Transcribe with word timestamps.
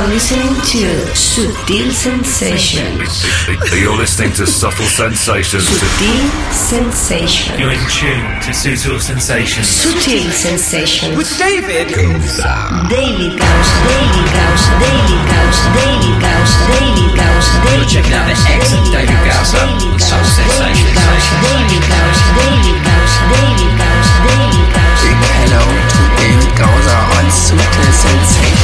are 0.00 0.08
listening 0.08 0.54
to 0.64 0.88
Sutil 1.12 1.92
Sensations. 1.92 3.20
You're 3.68 3.96
listening 3.96 4.32
to 4.32 4.46
Subtle 4.46 4.86
Sensations. 4.86 5.68
Sutil 5.68 6.24
Sensations. 6.52 7.60
You're 7.60 7.76
in 7.76 7.84
tune 7.92 8.24
to 8.40 8.50
Subtle 8.54 8.98
Sensations. 8.98 9.66
Sutil 9.68 10.24
Sensations. 10.32 11.16
With 11.16 11.28
David 11.36 11.92
Daily 11.92 12.16
Gausa. 12.16 12.88
Daily 12.88 13.28
Gausa. 13.36 13.76
Daily 13.84 14.24
Gausa. 14.32 14.72
Daily 14.80 16.12
Gausa. 16.16 16.56
Daily 16.72 17.08
Gausa. 17.12 17.52
Daily 17.60 17.76
You're 17.76 17.92
checking 17.92 18.16
out 18.16 18.24
the 18.24 18.36
excellent 18.48 18.88
David 18.88 19.20
Gausa 19.28 19.60
with 19.84 20.00
Soul 20.00 20.24
Sensations. 20.24 20.80
Daily 20.80 20.96
Gausa. 20.96 21.34
Daily 21.44 21.78
Gausa. 21.84 22.24
Daily 22.40 22.72
Gausa. 22.88 23.20
Daily 23.36 23.68
Gausa. 23.76 25.04
Big 25.04 25.20
hello 25.44 25.62
to 25.92 26.00
David 26.16 26.52
Gausa 26.56 26.96
on 27.20 27.26
Sutil 27.28 27.92
Sensations. 27.92 28.59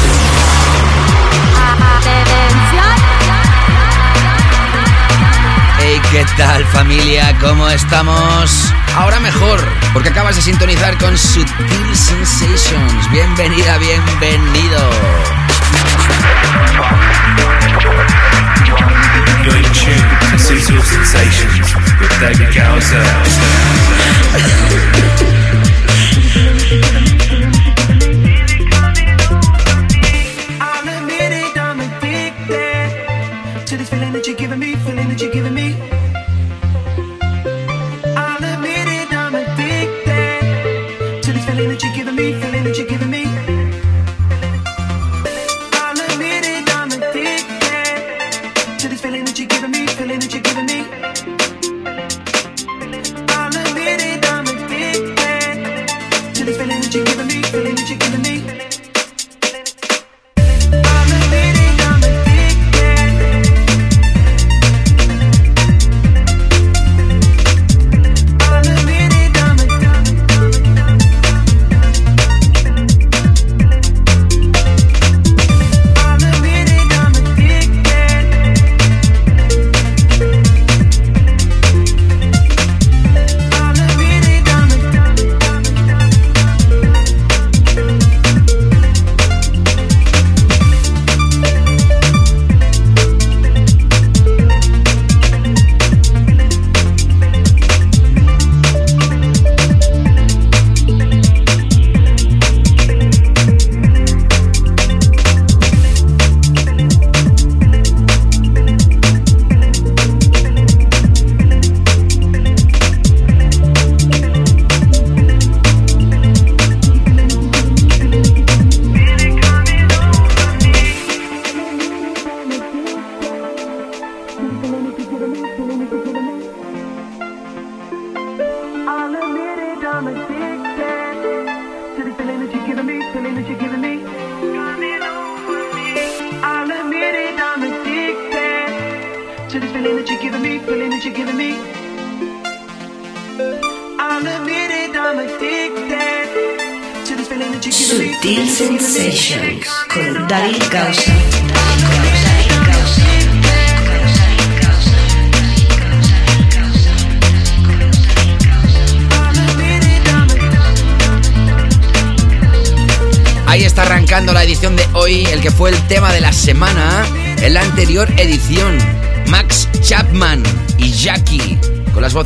¿Qué 6.16 6.24
tal 6.38 6.64
familia? 6.68 7.36
¿Cómo 7.42 7.68
estamos? 7.68 8.72
Ahora 8.94 9.20
mejor, 9.20 9.60
porque 9.92 10.08
acabas 10.08 10.34
de 10.36 10.40
sintonizar 10.40 10.96
con 10.96 11.18
Sutil 11.18 11.94
Sensations. 11.94 13.10
Bienvenida, 13.10 13.76
bienvenido. 13.76 14.78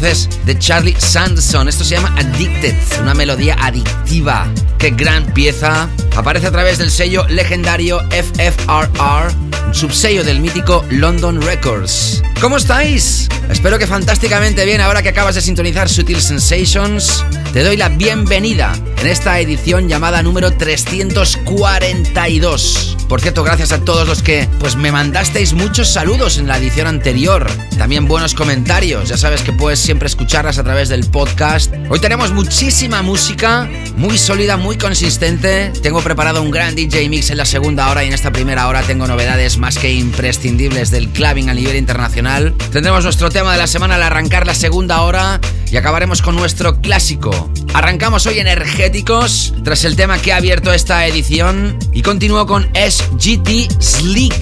De 0.01 0.59
Charlie 0.59 0.97
Sanderson. 0.99 1.69
Esto 1.69 1.85
se 1.85 1.97
llama 1.97 2.15
Addicted, 2.17 2.75
una 3.03 3.13
melodía 3.13 3.55
adictiva. 3.61 4.49
Qué 4.79 4.91
gran 4.91 5.27
pieza. 5.35 5.91
Aparece 6.17 6.47
a 6.47 6.51
través 6.51 6.79
del 6.79 6.91
sello 6.91 7.27
legendario 7.29 8.01
FFRR, 8.09 9.75
subsello 9.75 10.25
del 10.25 10.41
mítico 10.41 10.87
London 10.91 11.43
Records. 11.43 12.23
¿Cómo 12.41 12.57
estáis? 12.57 13.29
Espero 13.51 13.79
que 13.79 13.87
fantásticamente 13.87 14.65
bien 14.65 14.81
ahora 14.81 15.03
que 15.03 15.11
acabas 15.11 15.35
de 15.35 15.43
sintonizar 15.43 15.91
Sutil 15.91 16.23
Sensations. 16.23 17.23
Te 17.53 17.63
doy 17.63 17.77
la 17.77 17.91
bienvenida 17.91 18.73
en 19.01 19.09
esta 19.09 19.39
edición 19.41 19.89
llamada 19.89 20.23
número 20.23 20.53
342. 20.53 22.97
Por 23.09 23.21
cierto, 23.21 23.43
gracias 23.43 23.73
a 23.73 23.81
todos 23.81 24.07
los 24.07 24.23
que 24.23 24.49
pues 24.61 24.77
me 24.77 24.93
mandasteis 24.93 25.53
muchos 25.53 25.93
saludos 25.93 26.39
en 26.39 26.47
la 26.47 26.59
edición 26.59 26.87
anterior. 26.87 27.51
También 27.77 28.07
buenos 28.07 28.35
comentarios. 28.35 29.09
Ya 29.09 29.17
sabes 29.17 29.43
que 29.43 29.53
puedes 29.53 29.81
siempre 29.81 30.07
escucharlas 30.07 30.59
a 30.59 30.65
través 30.65 30.89
del 30.89 31.07
podcast. 31.07 31.75
Hoy 31.89 31.99
tenemos 31.99 32.31
muchísima 32.31 33.03
música, 33.03 33.69
muy 33.97 34.17
sólida, 34.17 34.57
muy 34.57 34.79
consistente. 34.79 35.73
Tengo 35.83 36.03
preparado 36.03 36.41
un 36.41 36.53
gran 36.53 36.77
DJ 36.77 37.09
mix 37.09 37.31
en 37.31 37.39
la 37.39 37.47
segunda 37.47 37.91
hora 37.91 38.05
y 38.05 38.07
en 38.07 38.15
esta 38.15 38.31
primera 38.31 38.69
hora 38.69 38.83
tengo 38.83 39.09
novedades 39.09 39.59
más 39.59 39.77
que 39.77 39.93
imprescindibles 39.93 40.93
del 40.93 41.09
clubbing 41.09 41.51
a 41.51 41.55
nivel 41.55 41.75
internacional. 41.75 42.30
Tendremos 42.71 43.03
nuestro 43.03 43.29
tema 43.29 43.53
de 43.53 43.59
la 43.59 43.67
semana 43.67 43.97
al 43.97 44.05
arrancar 44.05 44.47
la 44.47 44.55
segunda 44.55 45.03
hora 45.03 45.41
y 45.71 45.77
acabaremos 45.77 46.23
con 46.23 46.37
nuestro 46.37 46.81
clásico. 46.81 47.51
Arrancamos 47.75 48.27
hoy 48.27 48.39
energéticos 48.39 49.55
tras 49.63 49.85
el 49.85 49.97
tema 49.97 50.19
que 50.19 50.33
ha 50.33 50.37
abierto 50.37 50.73
esta 50.73 51.07
edición 51.07 51.79
y 51.93 52.03
continúo 52.03 52.47
con 52.47 52.69
SGT 52.75 53.81
Sleek. 53.81 54.35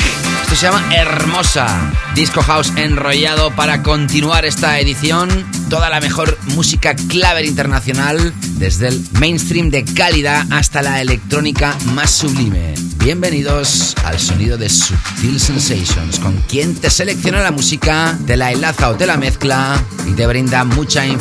Esto 0.42 0.56
se 0.56 0.66
llama 0.66 0.94
Hermosa. 0.94 1.92
Disco 2.14 2.42
House 2.42 2.72
enrollado 2.76 3.54
para 3.54 3.82
continuar 3.82 4.46
esta 4.46 4.80
edición. 4.80 5.28
Toda 5.68 5.90
la 5.90 6.00
mejor 6.00 6.38
música 6.54 6.96
clave 6.96 7.44
internacional, 7.44 8.32
desde 8.56 8.88
el 8.88 9.04
mainstream 9.20 9.68
de 9.68 9.84
calidad 9.84 10.46
hasta 10.50 10.80
la 10.80 11.02
electrónica 11.02 11.76
más 11.94 12.10
sublime. 12.10 12.74
Bienvenidos 13.04 13.94
al 14.04 14.18
sonido 14.18 14.56
de 14.56 14.68
Subtil 14.68 15.38
Sensations, 15.38 16.18
con 16.18 16.34
quien 16.48 16.74
te 16.74 16.90
selecciona 16.90 17.40
la 17.40 17.52
música, 17.52 18.18
te 18.26 18.36
la 18.36 18.50
enlaza 18.50 18.90
o 18.90 18.96
te 18.96 19.06
la 19.06 19.16
mezcla 19.16 19.80
y 20.06 20.12
te 20.12 20.26
brinda 20.26 20.64
mucha 20.64 21.06
información. 21.06 21.17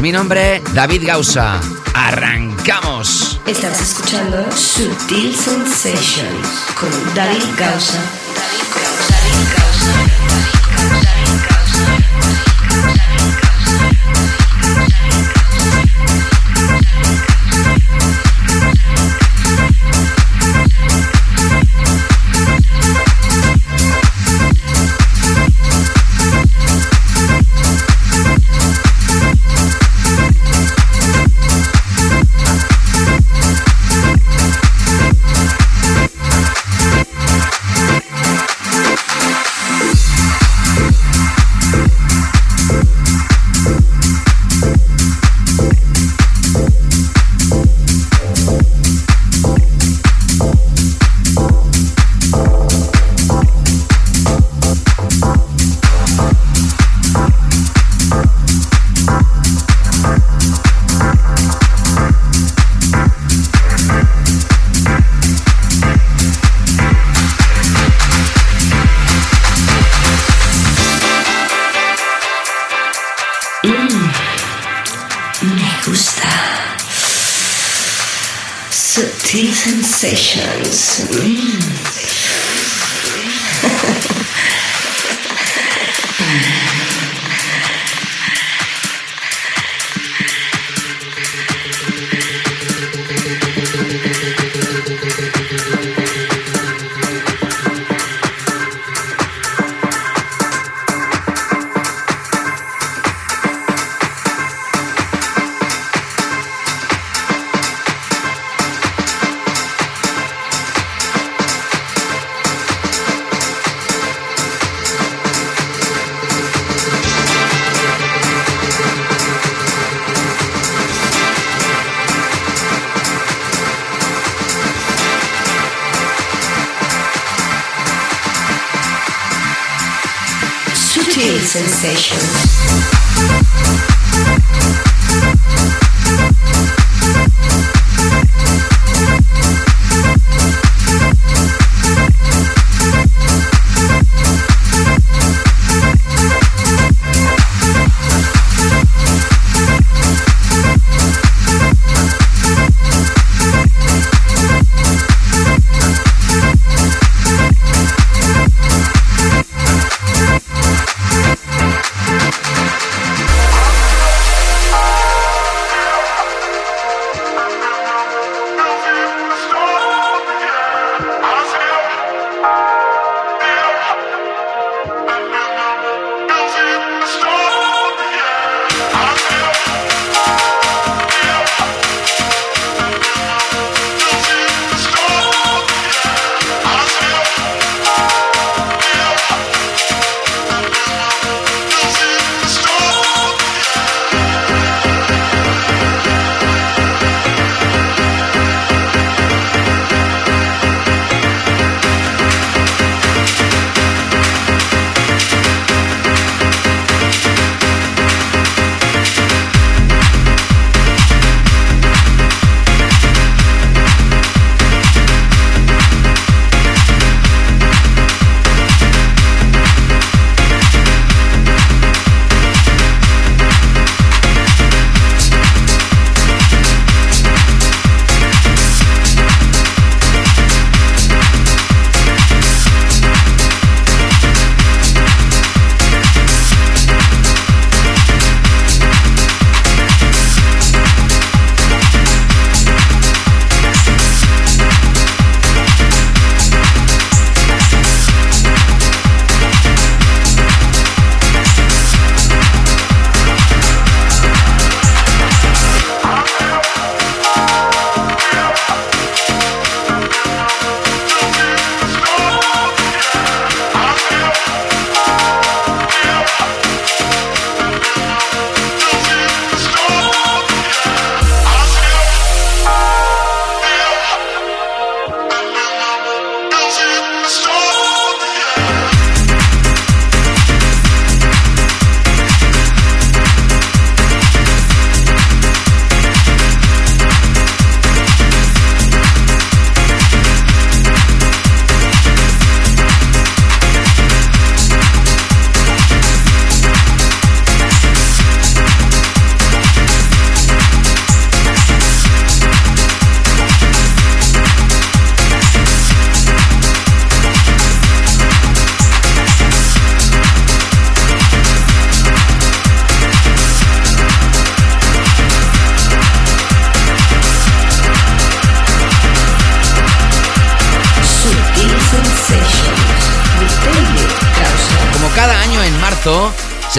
Mi 0.00 0.10
nombre, 0.10 0.62
David 0.72 1.06
Gausa. 1.06 1.60
¡Arrancamos! 1.92 3.38
Estás 3.46 3.80
escuchando 3.80 4.50
Sutil 4.52 5.34
Sensations 5.34 6.48
con 6.78 6.90
David 7.14 7.44
Gausa. 7.58 8.00
Thank 8.34 8.83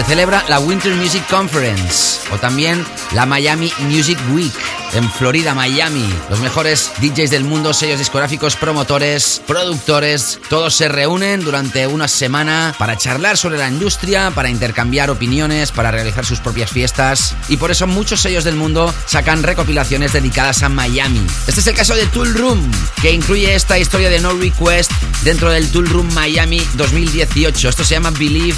celebra 0.06 0.44
la 0.48 0.60
Winter 0.60 0.94
Music 0.94 1.26
Conference 1.28 2.20
o 2.32 2.38
también 2.38 2.84
la 3.12 3.26
Miami 3.26 3.72
Music 3.80 4.18
Week 4.32 4.52
en 4.94 5.10
Florida, 5.10 5.52
Miami. 5.52 6.08
Los 6.30 6.40
mejores 6.40 6.92
DJs 7.00 7.30
del 7.30 7.42
mundo, 7.44 7.74
sellos 7.74 7.98
discográficos, 7.98 8.54
promotores, 8.54 9.42
productores, 9.46 10.38
todos 10.48 10.74
se 10.74 10.88
reúnen 10.88 11.40
durante 11.40 11.88
una 11.88 12.06
semana 12.06 12.74
para 12.78 12.96
charlar 12.96 13.36
sobre 13.36 13.58
la 13.58 13.68
industria, 13.68 14.30
para 14.30 14.48
intercambiar 14.48 15.10
opiniones, 15.10 15.72
para 15.72 15.90
realizar 15.90 16.24
sus 16.24 16.38
propias 16.38 16.70
fiestas 16.70 17.34
y 17.48 17.56
por 17.56 17.72
eso 17.72 17.86
muchos 17.88 18.20
sellos 18.20 18.44
del 18.44 18.54
mundo 18.54 18.94
sacan 19.06 19.42
recopilaciones 19.42 20.12
dedicadas 20.12 20.62
a 20.62 20.68
Miami. 20.68 21.26
Este 21.48 21.60
es 21.60 21.66
el 21.66 21.74
caso 21.74 21.96
de 21.96 22.06
Tool 22.06 22.32
Room, 22.34 22.70
que 23.02 23.10
incluye 23.10 23.54
esta 23.54 23.78
historia 23.78 24.08
de 24.08 24.20
No 24.20 24.32
Request 24.34 24.92
dentro 25.22 25.50
del 25.50 25.68
Tool 25.70 25.88
Room 25.88 26.12
Miami 26.14 26.62
2018. 26.74 27.68
Esto 27.68 27.84
se 27.84 27.94
llama 27.94 28.10
Believe 28.10 28.56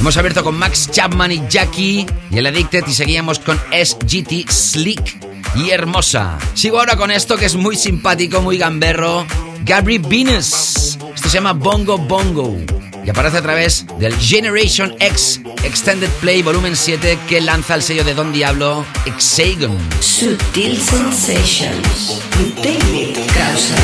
Hemos 0.00 0.16
abierto 0.16 0.44
con 0.44 0.56
Max 0.56 0.88
Chapman 0.92 1.32
y 1.32 1.42
Jackie 1.48 2.06
y 2.30 2.38
el 2.38 2.46
Addicted 2.46 2.84
y 2.86 2.94
seguíamos 2.94 3.40
con 3.40 3.58
SGT 3.72 4.48
Slick 4.48 5.18
y 5.56 5.70
Hermosa. 5.70 6.38
Sigo 6.54 6.78
ahora 6.78 6.96
con 6.96 7.10
esto 7.10 7.36
que 7.36 7.46
es 7.46 7.56
muy 7.56 7.76
simpático, 7.76 8.40
muy 8.40 8.58
gamberro. 8.58 9.26
Gabri 9.64 9.98
Venus. 9.98 10.96
Esto 11.14 11.28
se 11.28 11.30
llama 11.30 11.52
Bongo 11.52 11.98
Bongo. 11.98 12.56
y 13.04 13.10
aparece 13.10 13.38
a 13.38 13.42
través 13.42 13.86
del 13.98 14.14
Generation 14.18 14.94
X 15.00 15.40
Extended 15.64 16.10
Play 16.20 16.42
Volumen 16.42 16.76
7 16.76 17.18
que 17.28 17.40
lanza 17.40 17.74
el 17.74 17.82
sello 17.82 18.04
de 18.04 18.14
Don 18.14 18.32
Diablo, 18.32 18.84
Hexagon. 19.04 19.76
Sutil 20.00 20.80
Sensations. 20.80 22.22
David 22.62 23.16
Causa. 23.34 23.74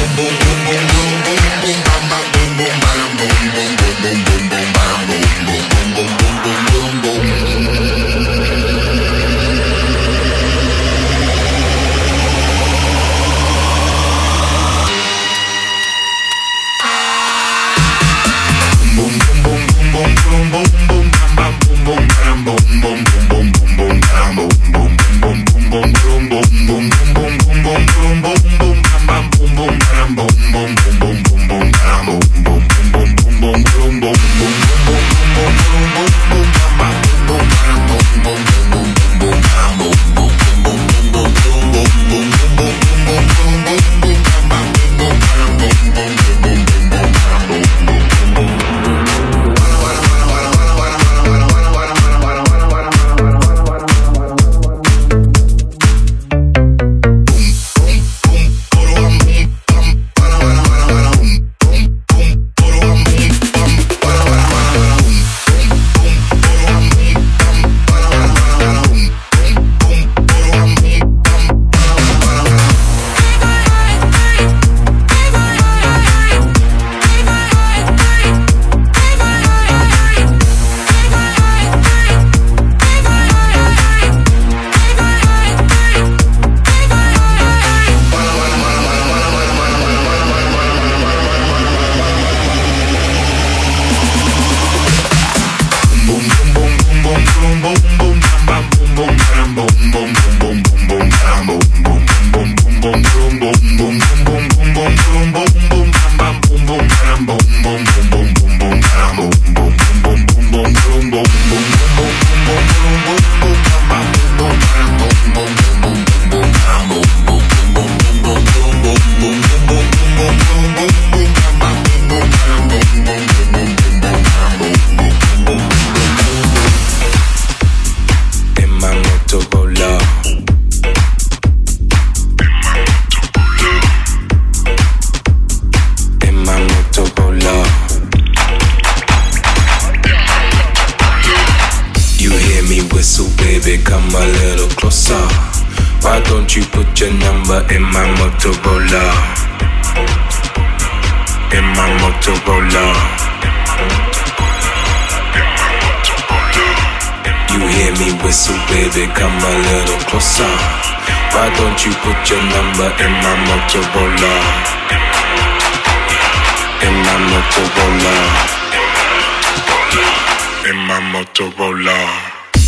Motorola. 171.15 171.95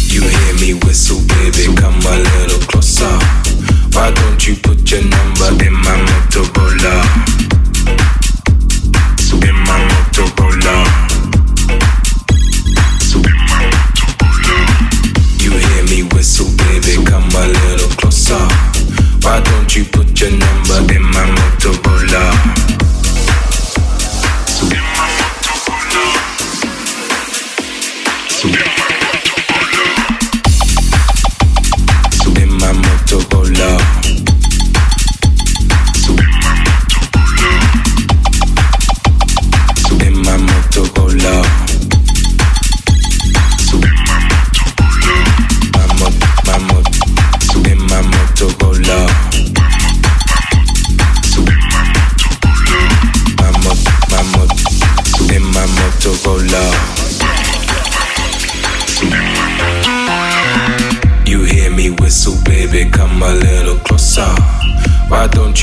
You 0.06 0.20
hear 0.20 0.54
me 0.60 0.74
whistle, 0.86 1.18
baby, 1.34 1.66
come 1.74 1.98
a 1.98 2.16
little 2.16 2.60
closer. 2.68 3.18
Why 3.90 4.12
don't 4.12 4.46
you 4.46 4.54
put 4.54 4.88
your 4.88 5.02
number 5.02 5.64
in 5.66 5.72
my 5.72 5.96
Motorola? 6.06 6.94
In 9.42 9.56
my 9.66 9.78
Motorola. 9.90 10.76
In 13.18 13.38
my 13.50 13.66
Motorola. 13.74 14.58
You 15.42 15.50
hear 15.50 15.82
me 15.90 16.08
whistle, 16.14 16.46
baby, 16.56 17.04
come 17.04 17.28
a 17.34 17.48
little 17.48 17.90
closer. 17.96 18.46
Why 19.22 19.40
don't 19.40 19.74
you 19.74 19.84
put 19.86 20.20
your 20.20 20.30
number 20.30 20.94
in 20.94 21.02
my 21.02 21.26
Motorola? 21.34 22.75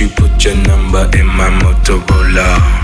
You 0.03 0.09
put 0.09 0.43
your 0.43 0.55
number 0.55 1.09
in 1.17 1.25
my 1.25 1.49
Motorola? 1.61 2.82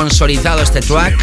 Sponsorizado 0.00 0.62
este 0.62 0.80
track? 0.80 1.14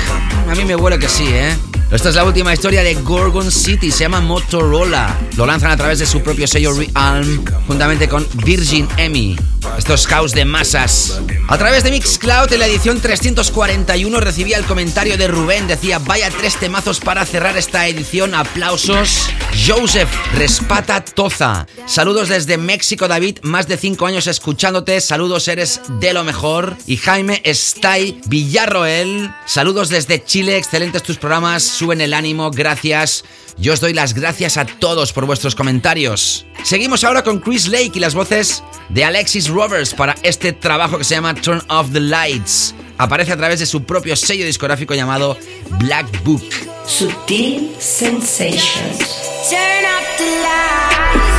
A 0.47 0.53
mí 0.53 0.63
me 0.63 0.75
huele 0.75 0.99
que 0.99 1.09
sí, 1.09 1.25
¿eh? 1.27 1.57
Esta 1.91 2.09
es 2.09 2.15
la 2.15 2.23
última 2.23 2.53
historia 2.53 2.83
de 2.83 2.93
Gorgon 2.93 3.51
City, 3.51 3.91
se 3.91 4.01
llama 4.01 4.21
Motorola. 4.21 5.17
Lo 5.35 5.47
lanzan 5.47 5.71
a 5.71 5.77
través 5.77 5.97
de 5.97 6.05
su 6.05 6.21
propio 6.21 6.45
sello 6.45 6.73
Realm, 6.73 7.43
juntamente 7.65 8.07
con 8.07 8.27
Virgin 8.45 8.87
Emmy. 8.97 9.35
Estos 9.77 10.05
house 10.07 10.33
de 10.33 10.45
masas. 10.45 11.19
A 11.47 11.57
través 11.57 11.83
de 11.83 11.91
Mixcloud, 11.91 12.51
en 12.53 12.59
la 12.59 12.67
edición 12.67 12.99
341, 12.99 14.19
recibía 14.19 14.57
el 14.57 14.65
comentario 14.65 15.17
de 15.17 15.27
Rubén. 15.27 15.67
Decía: 15.67 15.97
Vaya 15.99 16.29
tres 16.29 16.57
temazos 16.57 16.99
para 16.99 17.25
cerrar 17.25 17.57
esta 17.57 17.87
edición. 17.87 18.35
Aplausos. 18.35 19.29
Joseph 19.65 20.09
Respata 20.35 21.03
Toza. 21.17 21.65
Saludos 21.87 22.29
desde 22.29 22.59
México, 22.59 23.07
David. 23.07 23.39
Más 23.41 23.67
de 23.67 23.75
cinco 23.75 24.05
años 24.05 24.27
escuchándote. 24.27 25.01
Saludos, 25.01 25.47
eres 25.47 25.81
de 25.99 26.13
lo 26.13 26.23
mejor. 26.23 26.77
Y 26.85 26.97
Jaime 26.97 27.41
Stay 27.43 28.21
Villarroel. 28.27 29.33
Saludos 29.47 29.89
desde 29.89 30.23
Chile. 30.23 30.57
Excelentes 30.57 31.01
tus 31.01 31.17
programas. 31.17 31.63
Suben 31.63 32.01
el 32.01 32.13
ánimo. 32.13 32.51
Gracias. 32.51 33.23
Yo 33.57 33.73
os 33.73 33.79
doy 33.79 33.93
las 33.93 34.13
gracias 34.13 34.57
a 34.57 34.65
todos 34.65 35.13
por 35.13 35.25
vuestros 35.25 35.55
comentarios. 35.55 36.45
Seguimos 36.63 37.03
ahora 37.03 37.23
con 37.23 37.39
Chris 37.39 37.67
Lake 37.67 37.93
y 37.95 37.99
las 37.99 38.13
voces 38.13 38.63
de 38.89 39.03
Alexis 39.03 39.49
Rovers 39.49 39.93
para 39.93 40.15
este 40.21 40.53
trabajo 40.53 40.97
que 40.97 41.03
se 41.03 41.15
llama 41.15 41.33
Turn 41.33 41.63
Off 41.69 41.91
the 41.91 41.99
Lights. 41.99 42.75
Aparece 42.97 43.31
a 43.31 43.37
través 43.37 43.59
de 43.59 43.65
su 43.65 43.83
propio 43.83 44.15
sello 44.15 44.45
discográfico 44.45 44.93
llamado 44.93 45.37
Black 45.79 46.23
Book. 46.23 46.43
Sutil 46.85 47.71
Sensations. 47.79 48.99
Turn 49.49 49.85
off 49.85 50.17
the 50.17 50.25
lights. 50.25 51.36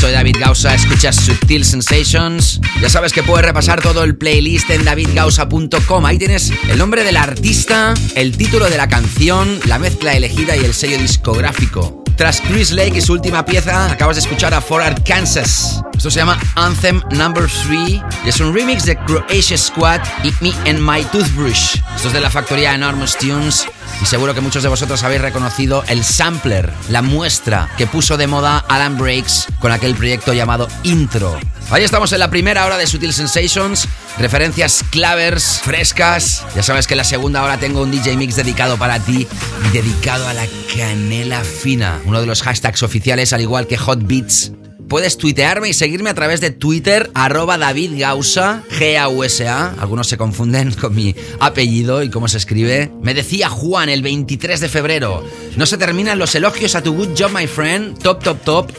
Soy 0.00 0.12
David 0.12 0.36
Gausa, 0.40 0.74
escuchas 0.74 1.14
Subtil 1.14 1.62
Sensations. 1.62 2.58
Ya 2.80 2.88
sabes 2.88 3.12
que 3.12 3.22
puedes 3.22 3.44
repasar 3.44 3.82
todo 3.82 4.02
el 4.02 4.16
playlist 4.16 4.70
en 4.70 4.82
davidgausa.com. 4.82 6.06
Ahí 6.06 6.16
tienes 6.16 6.50
el 6.70 6.78
nombre 6.78 7.04
del 7.04 7.18
artista, 7.18 7.92
el 8.14 8.34
título 8.34 8.70
de 8.70 8.78
la 8.78 8.88
canción, 8.88 9.60
la 9.66 9.78
mezcla 9.78 10.14
elegida 10.14 10.56
y 10.56 10.64
el 10.64 10.72
sello 10.72 10.96
discográfico. 10.96 12.02
Tras 12.16 12.40
Chris 12.40 12.70
Lake 12.70 12.96
y 12.96 13.00
su 13.02 13.12
última 13.12 13.44
pieza, 13.44 13.90
acabas 13.92 14.16
de 14.16 14.20
escuchar 14.20 14.54
a 14.54 14.62
For 14.62 14.82
Arkansas. 14.82 15.82
Esto 15.94 16.10
se 16.10 16.20
llama 16.20 16.40
Anthem 16.54 17.02
Number 17.10 17.44
3 17.46 18.00
y 18.24 18.28
es 18.28 18.40
un 18.40 18.54
remix 18.54 18.86
de 18.86 18.96
Croatia 18.96 19.58
Squad 19.58 20.00
y 20.24 20.32
Me 20.40 20.52
and 20.66 20.80
My 20.80 21.04
Toothbrush. 21.12 21.76
Esto 21.94 22.08
es 22.08 22.14
de 22.14 22.20
la 22.20 22.30
factoría 22.30 22.74
Enormous 22.74 23.18
Tunes 23.18 23.66
y 24.02 24.06
seguro 24.06 24.34
que 24.34 24.40
muchos 24.40 24.62
de 24.62 24.68
vosotros 24.68 25.02
habéis 25.02 25.20
reconocido 25.20 25.84
el 25.88 26.04
sampler, 26.04 26.72
la 26.88 27.02
muestra 27.02 27.68
que 27.76 27.86
puso 27.86 28.16
de 28.16 28.26
moda 28.26 28.58
Alan 28.68 28.96
Breaks 28.98 29.46
con 29.58 29.72
aquel 29.72 29.94
proyecto 29.94 30.32
llamado 30.32 30.68
Intro. 30.82 31.38
Ahí 31.70 31.84
estamos 31.84 32.12
en 32.12 32.18
la 32.18 32.30
primera 32.30 32.66
hora 32.66 32.76
de 32.76 32.86
Sutil 32.86 33.12
Sensations, 33.12 33.86
referencias 34.18 34.84
clavers, 34.90 35.60
frescas. 35.62 36.44
Ya 36.56 36.62
sabes 36.62 36.86
que 36.86 36.94
en 36.94 36.98
la 36.98 37.04
segunda 37.04 37.42
hora 37.44 37.58
tengo 37.58 37.82
un 37.82 37.90
DJ 37.90 38.16
Mix 38.16 38.36
dedicado 38.36 38.76
para 38.76 38.98
ti 38.98 39.28
dedicado 39.72 40.26
a 40.26 40.34
la 40.34 40.46
canela 40.74 41.42
fina, 41.44 42.00
uno 42.06 42.20
de 42.20 42.26
los 42.26 42.42
hashtags 42.42 42.82
oficiales 42.82 43.32
al 43.32 43.42
igual 43.42 43.66
que 43.66 43.76
Hot 43.76 44.00
Beats 44.02 44.52
puedes 44.90 45.16
tuitearme 45.16 45.68
y 45.68 45.72
seguirme 45.72 46.10
a 46.10 46.14
través 46.14 46.40
de 46.40 46.50
Twitter, 46.50 47.10
arroba 47.14 47.56
David 47.56 47.92
Gausa, 47.96 48.64
G-A-U-S-A. 48.70 49.76
Algunos 49.78 50.08
se 50.08 50.18
confunden 50.18 50.72
con 50.80 50.94
mi 50.94 51.14
apellido 51.38 52.02
y 52.02 52.10
cómo 52.10 52.28
se 52.28 52.36
escribe. 52.36 52.90
Me 53.00 53.14
decía 53.14 53.48
Juan 53.48 53.88
el 53.88 54.02
23 54.02 54.60
de 54.60 54.68
febrero, 54.68 55.24
no 55.56 55.64
se 55.64 55.78
terminan 55.78 56.18
los 56.18 56.34
elogios 56.34 56.74
a 56.74 56.82
tu 56.82 56.92
good 56.92 57.10
job, 57.16 57.30
my 57.32 57.46
friend. 57.46 58.02
Top, 58.02 58.22
top, 58.22 58.42
top. 58.42 58.72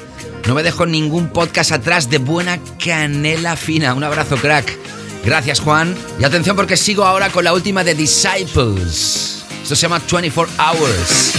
No 0.48 0.54
me 0.54 0.64
dejo 0.64 0.86
ningún 0.86 1.30
podcast 1.30 1.72
atrás 1.72 2.10
de 2.10 2.18
buena 2.18 2.60
canela 2.84 3.56
fina. 3.56 3.94
Un 3.94 4.04
abrazo, 4.04 4.36
crack. 4.36 4.78
Gracias, 5.24 5.62
Juan. 5.62 5.96
Y 6.20 6.26
atención 6.26 6.58
porque 6.58 6.76
sigo 6.76 7.06
ahora 7.06 7.30
con 7.30 7.46
la 7.46 7.54
última 7.54 7.84
de 7.84 7.96
Disciples. 7.96 9.46
Esto 9.64 9.76
se 9.76 9.82
llama 9.84 10.02
24 10.12 10.54
Hours. 10.58 11.34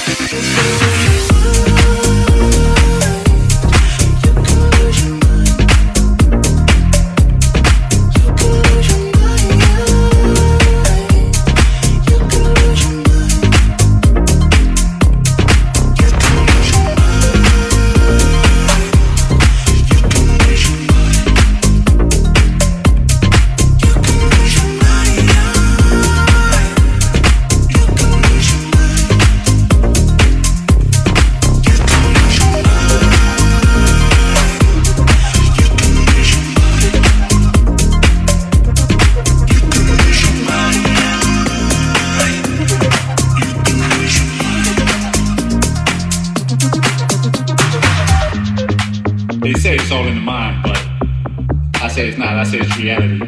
Say 52.53 52.59
it's 52.59 52.69
not. 52.69 52.77
I 52.77 52.83
reality. 52.83 53.19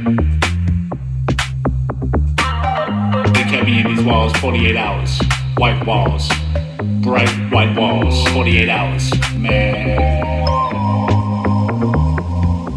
They 3.32 3.44
kept 3.50 3.64
me 3.64 3.80
in 3.80 3.94
these 3.94 4.04
walls 4.04 4.32
48 4.36 4.76
hours. 4.76 5.18
White 5.56 5.86
walls. 5.86 6.28
Bright 7.00 7.30
white 7.50 7.74
walls. 7.76 8.28
48 8.32 8.68
hours. 8.68 9.10
Man. 9.34 10.20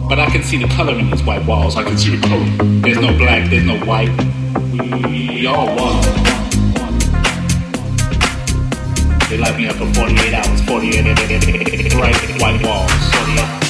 But 0.07 0.19
I 0.19 0.29
can 0.29 0.41
see 0.43 0.57
the 0.57 0.69
color 0.69 0.97
in 0.97 1.10
these 1.12 1.23
white 1.23 1.45
walls. 1.45 1.75
I 1.75 1.83
can 1.83 1.97
see 1.97 2.15
the 2.15 2.25
color. 2.25 2.45
There's 2.79 2.99
no 2.99 3.17
black, 3.17 3.49
there's 3.49 3.65
no 3.65 3.77
white. 3.79 4.15
We 5.10 5.47
all 5.47 5.67
one. 5.75 6.01
They 9.29 9.38
locked 9.38 9.57
me 9.57 9.67
up 9.67 9.75
for 9.75 9.93
48 9.93 10.33
hours. 10.33 10.62
48 10.62 11.05
bright 11.91 12.15
white 12.39 12.63
walls. 12.63 12.91
48 13.15 13.66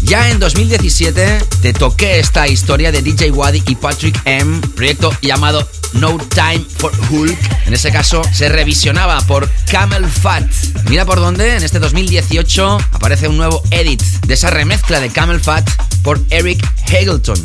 Ya 0.00 0.30
en 0.30 0.38
2017 0.38 1.38
te 1.60 1.72
toqué 1.74 2.18
esta 2.18 2.48
historia 2.48 2.90
de 2.90 3.02
DJ 3.02 3.30
Wadi 3.30 3.62
y 3.66 3.74
Patrick 3.74 4.18
M, 4.24 4.58
proyecto 4.74 5.14
llamado 5.20 5.68
No 5.92 6.16
Time 6.16 6.64
for 6.78 6.90
Hulk. 7.10 7.38
En 7.66 7.74
ese 7.74 7.92
caso 7.92 8.22
se 8.32 8.48
revisionaba 8.48 9.20
por 9.26 9.50
Camel 9.70 10.06
Fat. 10.06 10.50
Mira 10.88 11.04
por 11.04 11.20
dónde, 11.20 11.56
en 11.56 11.62
este 11.62 11.78
2018 11.78 12.78
aparece 12.92 13.28
un 13.28 13.36
nuevo 13.36 13.62
edit 13.70 14.00
de 14.26 14.32
esa 14.32 14.48
remezcla 14.48 14.98
de 14.98 15.10
Camel 15.10 15.40
Fat 15.40 15.68
por 16.02 16.24
Eric 16.30 16.66
Hagelton, 16.86 17.38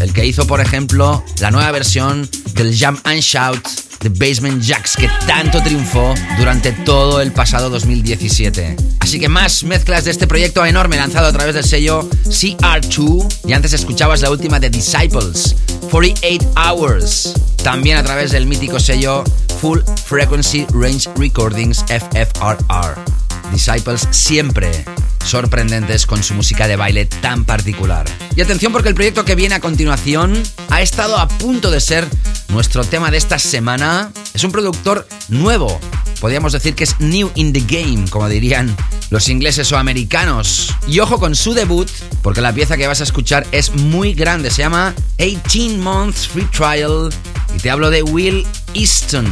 el 0.00 0.12
que 0.12 0.26
hizo, 0.26 0.48
por 0.48 0.60
ejemplo, 0.60 1.24
la 1.38 1.52
nueva 1.52 1.70
versión 1.70 2.28
del 2.54 2.76
Jump 2.76 3.06
and 3.06 3.20
Shout 3.20 3.64
de 4.00 4.08
Basement 4.08 4.60
Jacks 4.60 4.96
que 4.96 5.08
tanto 5.28 5.62
triunfó 5.62 6.14
durante 6.36 6.72
todo 6.72 7.20
el 7.20 7.30
pasado 7.30 7.70
2017. 7.70 8.93
Así 9.04 9.20
que 9.20 9.28
más 9.28 9.64
mezclas 9.64 10.06
de 10.06 10.12
este 10.12 10.26
proyecto 10.26 10.64
enorme 10.64 10.96
lanzado 10.96 11.26
a 11.26 11.32
través 11.32 11.54
del 11.54 11.62
sello 11.62 12.08
CR2 12.24 13.40
y 13.46 13.52
antes 13.52 13.74
escuchabas 13.74 14.22
la 14.22 14.30
última 14.30 14.58
de 14.58 14.70
Disciples, 14.70 15.56
48 15.90 16.52
Hours, 16.56 17.34
también 17.62 17.98
a 17.98 18.02
través 18.02 18.32
del 18.32 18.46
mítico 18.46 18.80
sello 18.80 19.22
Full 19.60 19.80
Frequency 20.06 20.66
Range 20.72 21.06
Recordings 21.16 21.84
FFRR. 21.90 22.98
Disciples 23.52 24.08
siempre 24.10 24.86
sorprendentes 25.24 26.06
con 26.06 26.22
su 26.22 26.32
música 26.34 26.66
de 26.66 26.76
baile 26.76 27.06
tan 27.06 27.44
particular. 27.44 28.06
Y 28.36 28.40
atención 28.40 28.72
porque 28.72 28.88
el 28.88 28.94
proyecto 28.94 29.26
que 29.26 29.34
viene 29.34 29.54
a 29.54 29.60
continuación 29.60 30.42
ha 30.70 30.80
estado 30.80 31.18
a 31.18 31.28
punto 31.28 31.70
de 31.70 31.80
ser 31.80 32.08
nuestro 32.48 32.84
tema 32.84 33.10
de 33.10 33.18
esta 33.18 33.38
semana. 33.38 34.12
Es 34.32 34.44
un 34.44 34.52
productor 34.52 35.06
nuevo. 35.28 35.80
Podríamos 36.20 36.52
decir 36.52 36.74
que 36.74 36.84
es 36.84 36.98
new 37.00 37.30
in 37.34 37.52
the 37.52 37.60
game, 37.60 38.08
como 38.08 38.28
dirían 38.28 38.74
los 39.10 39.28
ingleses 39.28 39.70
o 39.72 39.78
americanos. 39.78 40.74
Y 40.86 41.00
ojo 41.00 41.18
con 41.18 41.34
su 41.34 41.54
debut, 41.54 41.88
porque 42.22 42.40
la 42.40 42.52
pieza 42.52 42.76
que 42.76 42.86
vas 42.86 43.00
a 43.00 43.04
escuchar 43.04 43.46
es 43.52 43.74
muy 43.74 44.14
grande. 44.14 44.50
Se 44.50 44.62
llama 44.62 44.94
18 45.18 45.78
Months 45.78 46.28
Free 46.28 46.46
Trial. 46.46 47.10
Y 47.54 47.58
te 47.58 47.70
hablo 47.70 47.90
de 47.90 48.02
Will 48.02 48.46
Easton. 48.74 49.26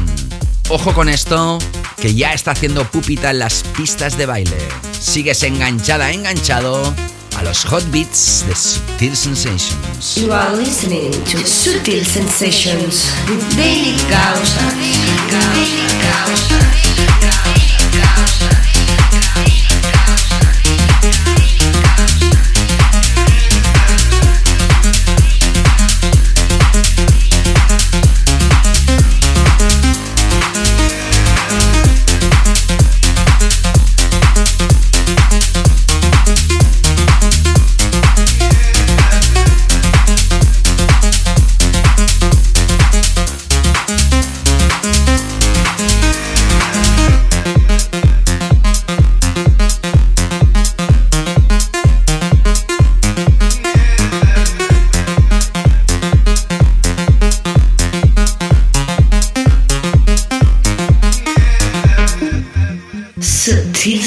Ojo 0.69 0.95
con 0.95 1.09
esto, 1.09 1.59
que 2.01 2.15
ya 2.15 2.33
está 2.33 2.53
haciendo 2.53 2.85
pupita 2.91 3.31
en 3.31 3.41
las 3.41 3.63
pistas 3.77 4.17
de 4.17 4.27
baile. 4.27 4.57
Sigues 4.99 5.43
enganchada, 5.43 6.13
enganchado 6.13 6.95
a 7.37 7.43
los 7.43 7.65
hot 7.65 7.85
beats 7.91 8.45
de 8.47 8.55
Subtil 8.55 9.17
Sensations. 9.17 10.17
You 10.17 10.33
are 10.33 10.57
listening 10.57 11.11
to 11.11 11.39
Sutil 11.47 12.05
Sensations 12.05 13.13
with 13.29 13.43
Daily 13.57 13.97
Causa. 14.09 14.61
Daily 15.31 15.89
Causa. 16.01 16.59
Sutil 16.83 18.72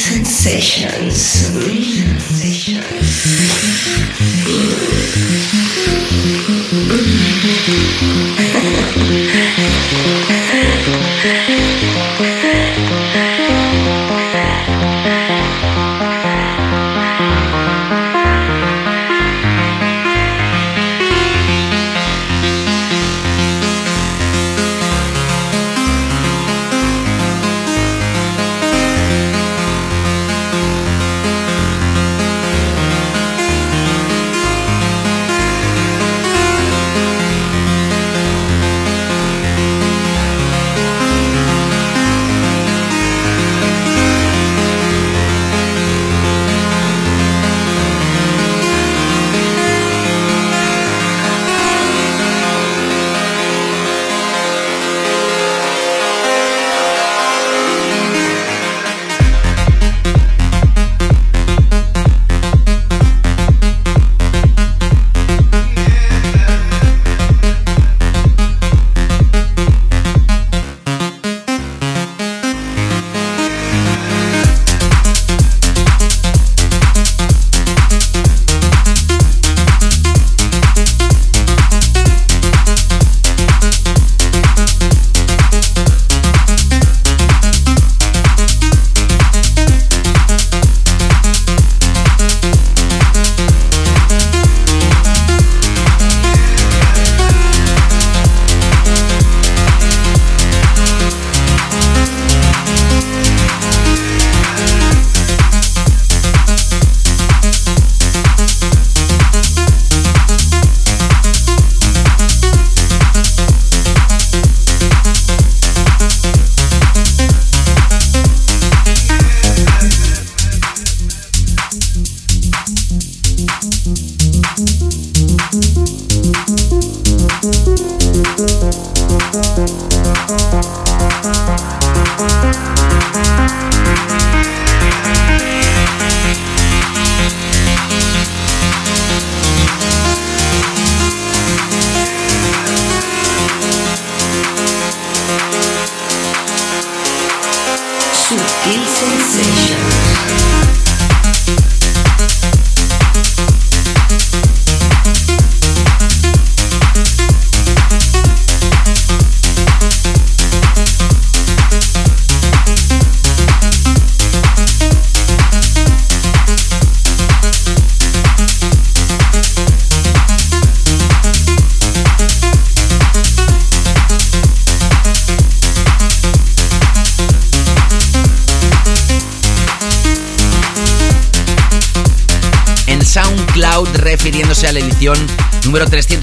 Sensations. 0.06 1.50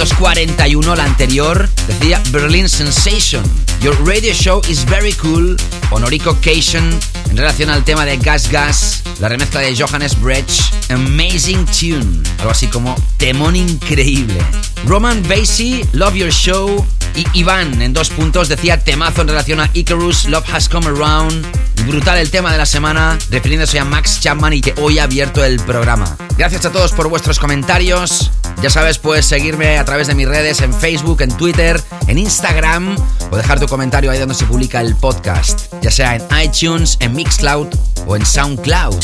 1941, 0.02 0.96
la 0.96 1.04
anterior, 1.04 1.68
decía 1.86 2.20
Berlin 2.32 2.68
Sensation. 2.68 3.44
Your 3.80 3.96
radio 4.04 4.32
show 4.34 4.60
is 4.68 4.84
very 4.84 5.12
cool. 5.12 5.56
Honorico 5.92 6.36
Cation, 6.40 6.90
en 7.30 7.36
relación 7.36 7.70
al 7.70 7.84
tema 7.84 8.04
de 8.04 8.16
Gas 8.16 8.50
Gas, 8.50 9.04
la 9.20 9.28
remezcla 9.28 9.60
de 9.60 9.76
Johannes 9.76 10.20
Brecht, 10.20 10.90
Amazing 10.90 11.66
Tune, 11.66 12.20
algo 12.38 12.50
así 12.50 12.66
como 12.66 12.96
Temón 13.16 13.54
Increíble. 13.54 14.40
Roman 14.86 15.22
Basie, 15.28 15.86
Love 15.92 16.14
Your 16.14 16.32
Show, 16.32 16.84
y 17.14 17.24
Iván, 17.38 17.80
en 17.80 17.92
dos 17.92 18.10
puntos, 18.10 18.48
decía 18.48 18.82
temazo 18.82 19.22
en 19.22 19.28
relación 19.28 19.60
a 19.60 19.70
Icarus, 19.72 20.24
Love 20.24 20.52
Has 20.52 20.68
Come 20.68 20.86
Around, 20.86 21.46
Brutal 21.86 22.18
el 22.18 22.30
tema 22.30 22.52
de 22.52 22.58
la 22.58 22.66
semana, 22.66 23.18
refiriéndose 23.30 23.78
a 23.78 23.84
Max 23.84 24.20
Chapman 24.20 24.52
y 24.52 24.60
que 24.60 24.74
hoy 24.80 24.98
ha 24.98 25.04
abierto 25.04 25.44
el 25.44 25.58
programa. 25.60 26.16
Gracias 26.38 26.64
a 26.64 26.72
todos 26.72 26.92
por 26.92 27.08
vuestros 27.08 27.38
comentarios. 27.38 28.30
Ya 28.62 28.70
sabes, 28.70 28.98
puedes 28.98 29.26
seguirme 29.26 29.78
a 29.78 29.84
través 29.84 30.06
de 30.06 30.14
mis 30.14 30.28
redes 30.28 30.60
en 30.60 30.72
Facebook, 30.72 31.22
en 31.22 31.36
Twitter, 31.36 31.82
en 32.06 32.18
Instagram 32.18 32.96
o 33.30 33.36
dejar 33.36 33.58
tu 33.58 33.66
comentario 33.66 34.10
ahí 34.10 34.18
donde 34.18 34.34
se 34.34 34.44
publica 34.44 34.80
el 34.80 34.94
podcast, 34.94 35.72
ya 35.82 35.90
sea 35.90 36.16
en 36.16 36.22
iTunes, 36.40 36.96
en 37.00 37.14
Mixcloud 37.14 37.66
o 38.06 38.16
en 38.16 38.24
SoundCloud. 38.24 39.00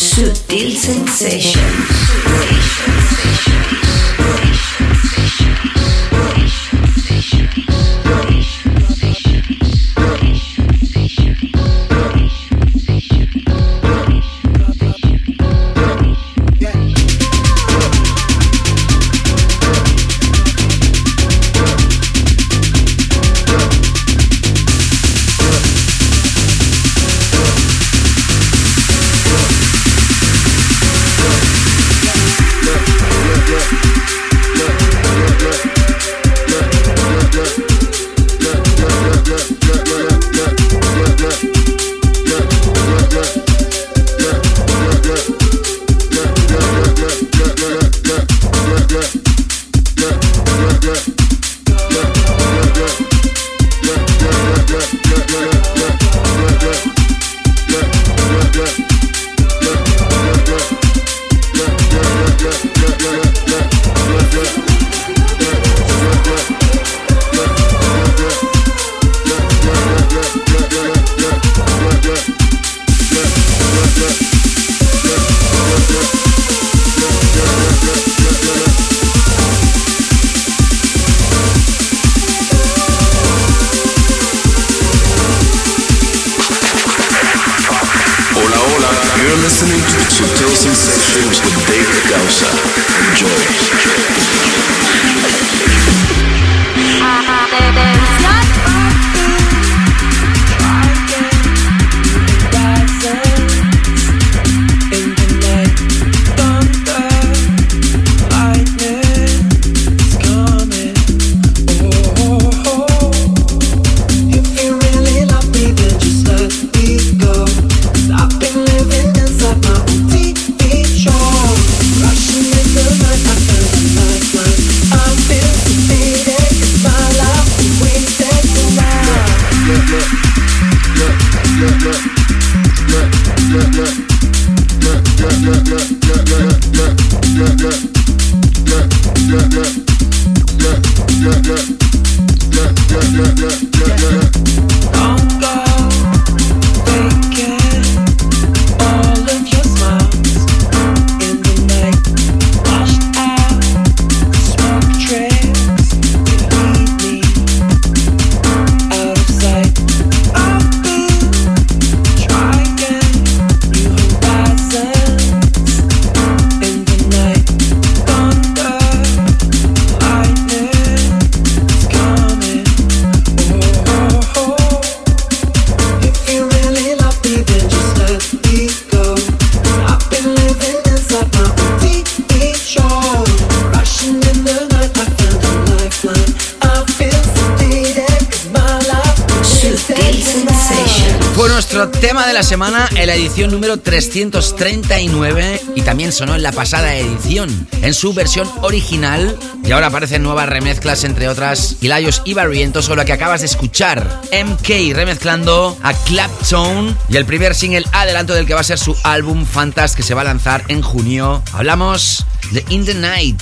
Nuestro 191.79 192.01
tema 192.01 192.27
de 192.27 192.33
la 192.33 192.43
semana 192.43 192.89
en 192.97 193.07
la 193.07 193.15
edición 193.15 193.53
número 193.53 193.77
339 193.77 195.61
y 195.77 195.83
también 195.83 196.11
sonó 196.11 196.35
en 196.35 196.43
la 196.43 196.51
pasada 196.51 196.97
edición, 196.97 197.69
en 197.83 197.95
su 197.95 198.13
versión 198.13 198.51
original. 198.63 199.39
Y 199.63 199.71
ahora 199.71 199.87
aparecen 199.87 200.25
nuevas 200.25 200.49
remezclas, 200.49 201.05
entre 201.05 201.29
otras 201.29 201.77
Hilayos 201.81 202.23
y 202.25 202.35
Barrientos, 202.35 202.89
o 202.89 202.97
la 202.97 203.05
que 203.05 203.13
acabas 203.13 203.43
de 203.43 203.47
escuchar. 203.47 204.23
MK 204.33 204.93
remezclando 204.93 205.79
a 205.85 205.95
Claptone 205.95 206.97
y 207.11 207.17
el 207.17 207.25
primer 207.27 207.55
single 207.55 207.85
adelanto 207.93 208.35
del 208.35 208.47
que 208.47 208.55
va 208.55 208.61
a 208.61 208.65
ser 208.65 208.81
su 208.81 208.97
álbum 209.05 209.47
Fantast 209.47 209.95
que 209.97 210.03
se 210.03 210.15
va 210.15 210.23
a 210.23 210.25
lanzar 210.25 210.65
en 210.67 210.83
junio. 210.83 211.45
Hablamos 211.53 212.25
de 212.51 212.65
In 212.71 212.87
the 212.87 212.95
Night, 212.95 213.41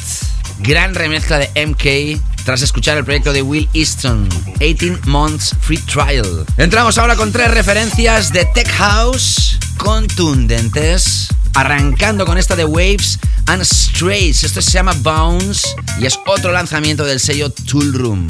gran 0.58 0.94
remezcla 0.94 1.38
de 1.38 1.66
MK 1.66 2.35
tras 2.46 2.62
escuchar 2.62 2.96
el 2.96 3.04
proyecto 3.04 3.32
de 3.32 3.42
Will 3.42 3.68
Easton, 3.74 4.28
18 4.60 5.00
Months 5.06 5.52
Free 5.60 5.78
Trial. 5.78 6.46
Entramos 6.56 6.96
ahora 6.96 7.16
con 7.16 7.32
tres 7.32 7.50
referencias 7.50 8.32
de 8.32 8.44
Tech 8.54 8.68
House 8.70 9.58
contundentes, 9.76 11.26
arrancando 11.54 12.24
con 12.24 12.38
esta 12.38 12.54
de 12.54 12.64
Waves 12.64 13.18
and 13.46 13.64
Strays. 13.64 14.44
Esto 14.44 14.62
se 14.62 14.70
llama 14.70 14.94
Bounce 15.00 15.66
y 16.00 16.06
es 16.06 16.20
otro 16.24 16.52
lanzamiento 16.52 17.04
del 17.04 17.18
sello 17.18 17.50
Tool 17.50 17.92
Room. 17.92 18.28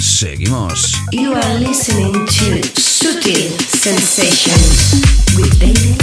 Seguimos. 0.00 0.92
You 1.10 1.34
are 1.34 1.58
listening 1.58 2.12
to 2.12 2.80
Sutil 2.80 3.50
Sensations 3.68 5.02
with 5.36 5.58
David. 5.58 5.96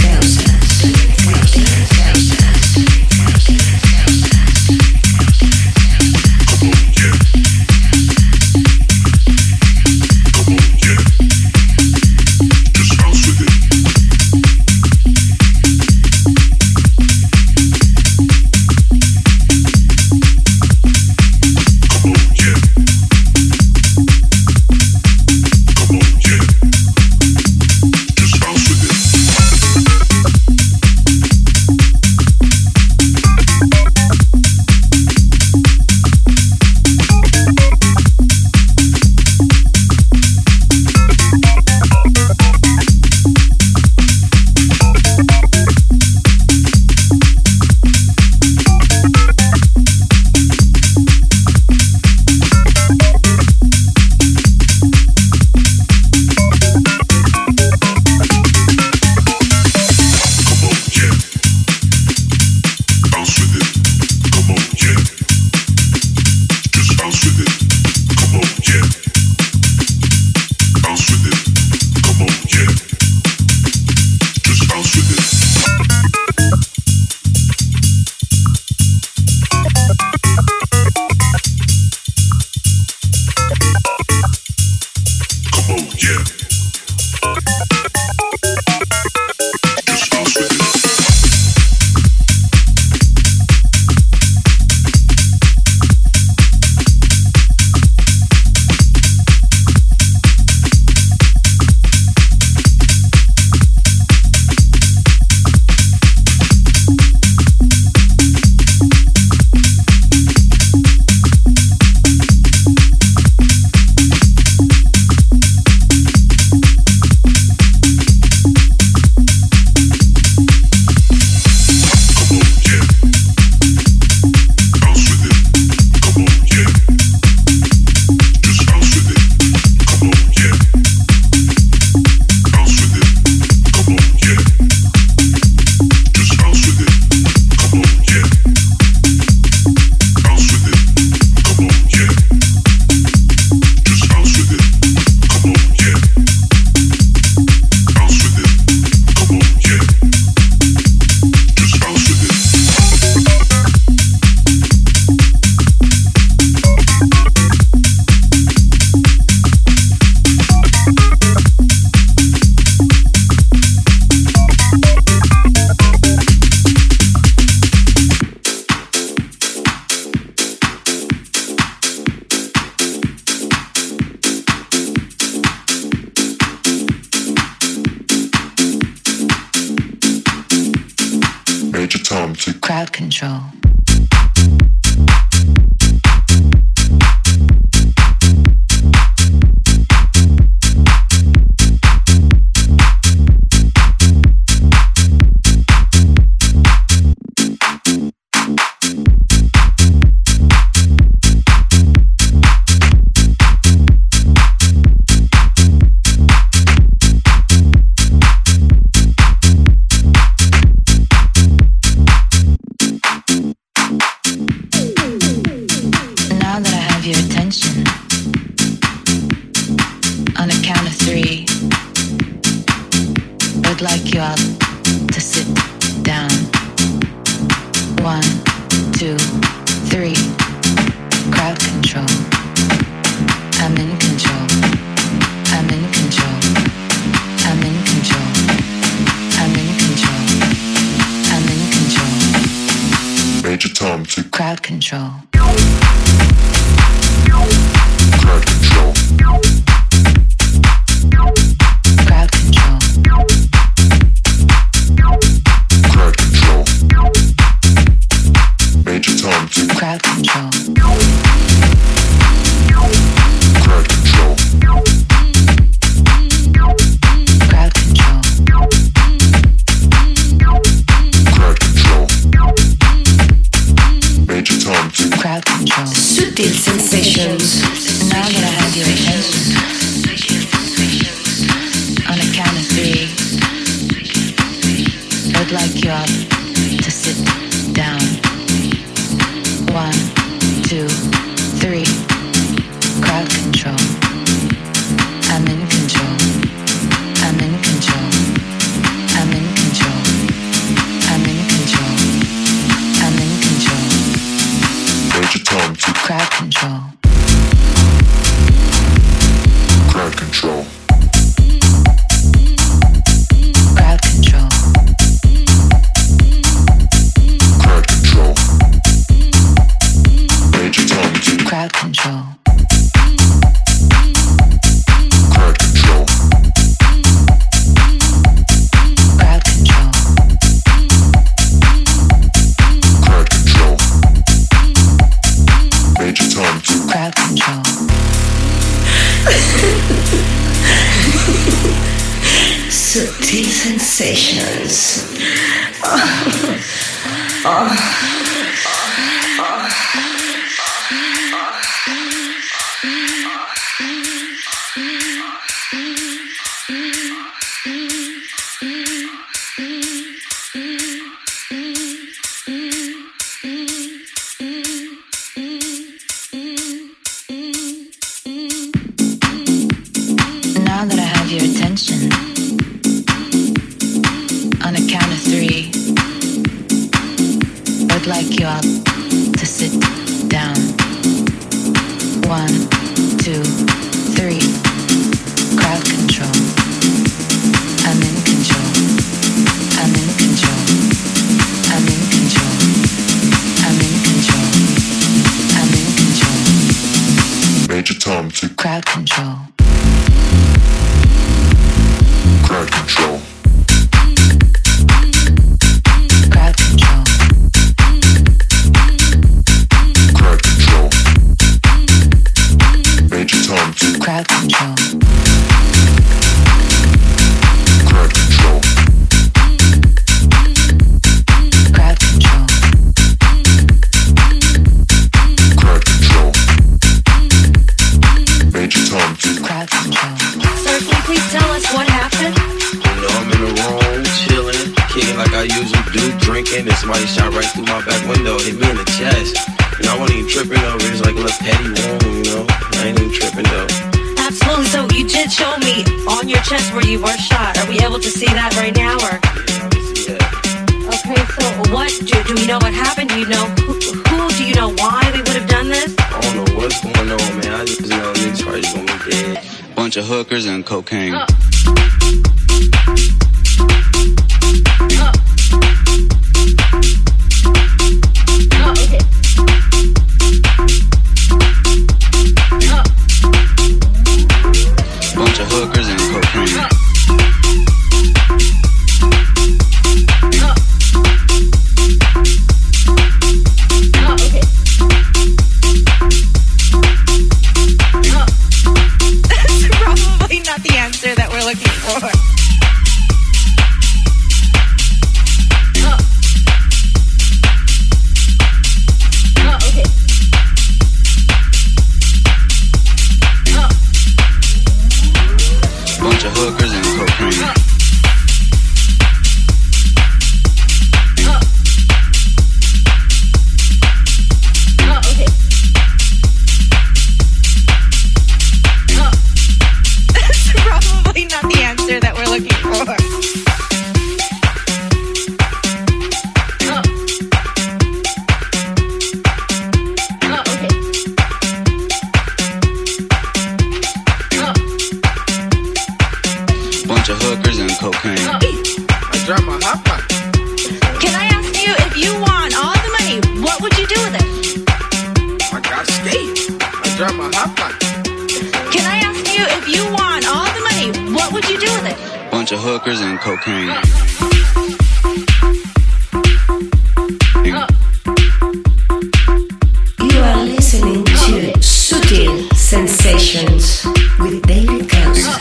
see. 353.78 354.04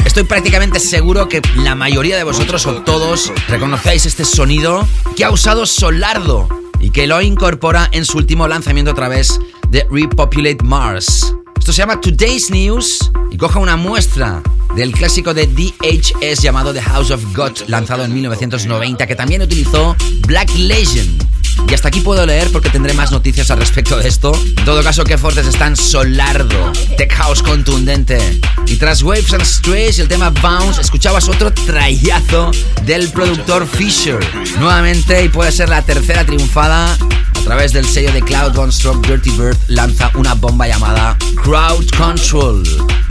Estoy 0.06 0.24
prácticamente 0.24 0.80
seguro 0.80 1.28
que 1.28 1.42
la 1.56 1.76
mayoría 1.76 2.18
de 2.18 2.24
vosotros 2.24 2.66
o 2.66 2.82
todos 2.84 3.32
reconocéis 3.48 4.06
este 4.06 4.26
sonido 4.26 4.88
que 5.16 5.24
ha 5.26 5.32
usado 5.32 5.66
Solardo 5.66 6.48
y 6.80 6.92
que 6.92 7.08
lo 7.08 7.22
incorpora 7.22 7.90
en 7.92 8.06
su 8.06 8.18
último 8.18 8.48
lanzamiento 8.48 8.92
a 8.92 8.94
través 8.94 9.40
de 9.70 9.88
Repopulate 9.90 10.64
Mars. 10.64 11.34
Esto 11.58 11.72
se 11.72 11.78
llama 11.80 12.00
Today's 12.02 12.52
News 12.52 13.12
y 13.32 13.38
coge 13.38 13.58
una 13.58 13.78
muestra 13.78 14.44
del 14.76 14.92
clásico 14.92 15.34
de 15.34 15.48
DHS 15.48 16.42
llamado 16.42 16.74
The 16.74 16.82
House 16.82 17.12
of 17.12 17.24
God, 17.36 17.54
lanzado 17.68 18.04
en 18.04 18.14
1990, 18.14 19.08
que 19.08 19.16
también 19.16 19.42
utilizó 19.42 19.96
Black 20.28 20.54
Legend. 20.58 21.33
Y 21.68 21.74
hasta 21.74 21.88
aquí 21.88 22.02
puedo 22.02 22.26
leer 22.26 22.52
porque 22.52 22.70
tendré 22.70 22.94
más 22.94 23.12
noticias 23.12 23.52
al 23.52 23.60
respecto 23.60 23.98
de 23.98 24.08
esto. 24.08 24.32
En 24.58 24.66
todo 24.66 24.84
caso, 24.84 25.04
qué 25.04 25.18
fuertes 25.18 25.48
están 25.48 25.76
Solardo, 25.76 26.72
Tech 26.98 27.14
House 27.14 27.42
contundente. 27.42 28.42
Y 28.68 28.76
tras 28.76 29.04
Waves 29.04 29.34
and 29.34 29.44
Strays 29.44 29.98
y 29.98 30.02
el 30.02 30.08
tema 30.08 30.30
Bounce, 30.30 30.82
escuchabas 30.82 31.28
otro 31.30 31.54
trayazo 31.54 32.52
del 32.86 33.10
productor 33.10 33.68
Fisher. 33.68 34.20
Nuevamente, 34.60 35.24
y 35.24 35.30
puede 35.30 35.52
ser 35.52 35.70
la 35.70 35.82
tercera 35.82 36.26
triunfada, 36.26 36.98
a 37.44 37.46
través 37.46 37.74
del 37.74 37.86
sello 37.86 38.14
de 38.14 38.22
Cloud 38.22 38.58
One 38.58 38.72
Stroke 38.72 39.06
Dirty 39.06 39.32
Bird 39.32 39.58
lanza 39.68 40.10
una 40.16 40.34
bomba 40.34 40.66
llamada 40.66 41.18
Crowd 41.44 41.86
Control. 41.98 42.64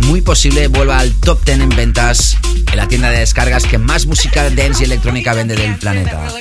Muy 0.06 0.22
posible 0.22 0.68
vuelva 0.68 1.00
al 1.00 1.12
top 1.12 1.44
10 1.44 1.60
en 1.60 1.68
ventas 1.68 2.38
en 2.70 2.76
la 2.78 2.88
tienda 2.88 3.10
de 3.10 3.18
descargas 3.18 3.64
que 3.64 3.76
más 3.76 4.06
música 4.06 4.48
dance 4.48 4.82
y 4.82 4.86
electrónica 4.86 5.34
vende 5.34 5.54
del 5.54 5.76
planeta. 5.76 6.32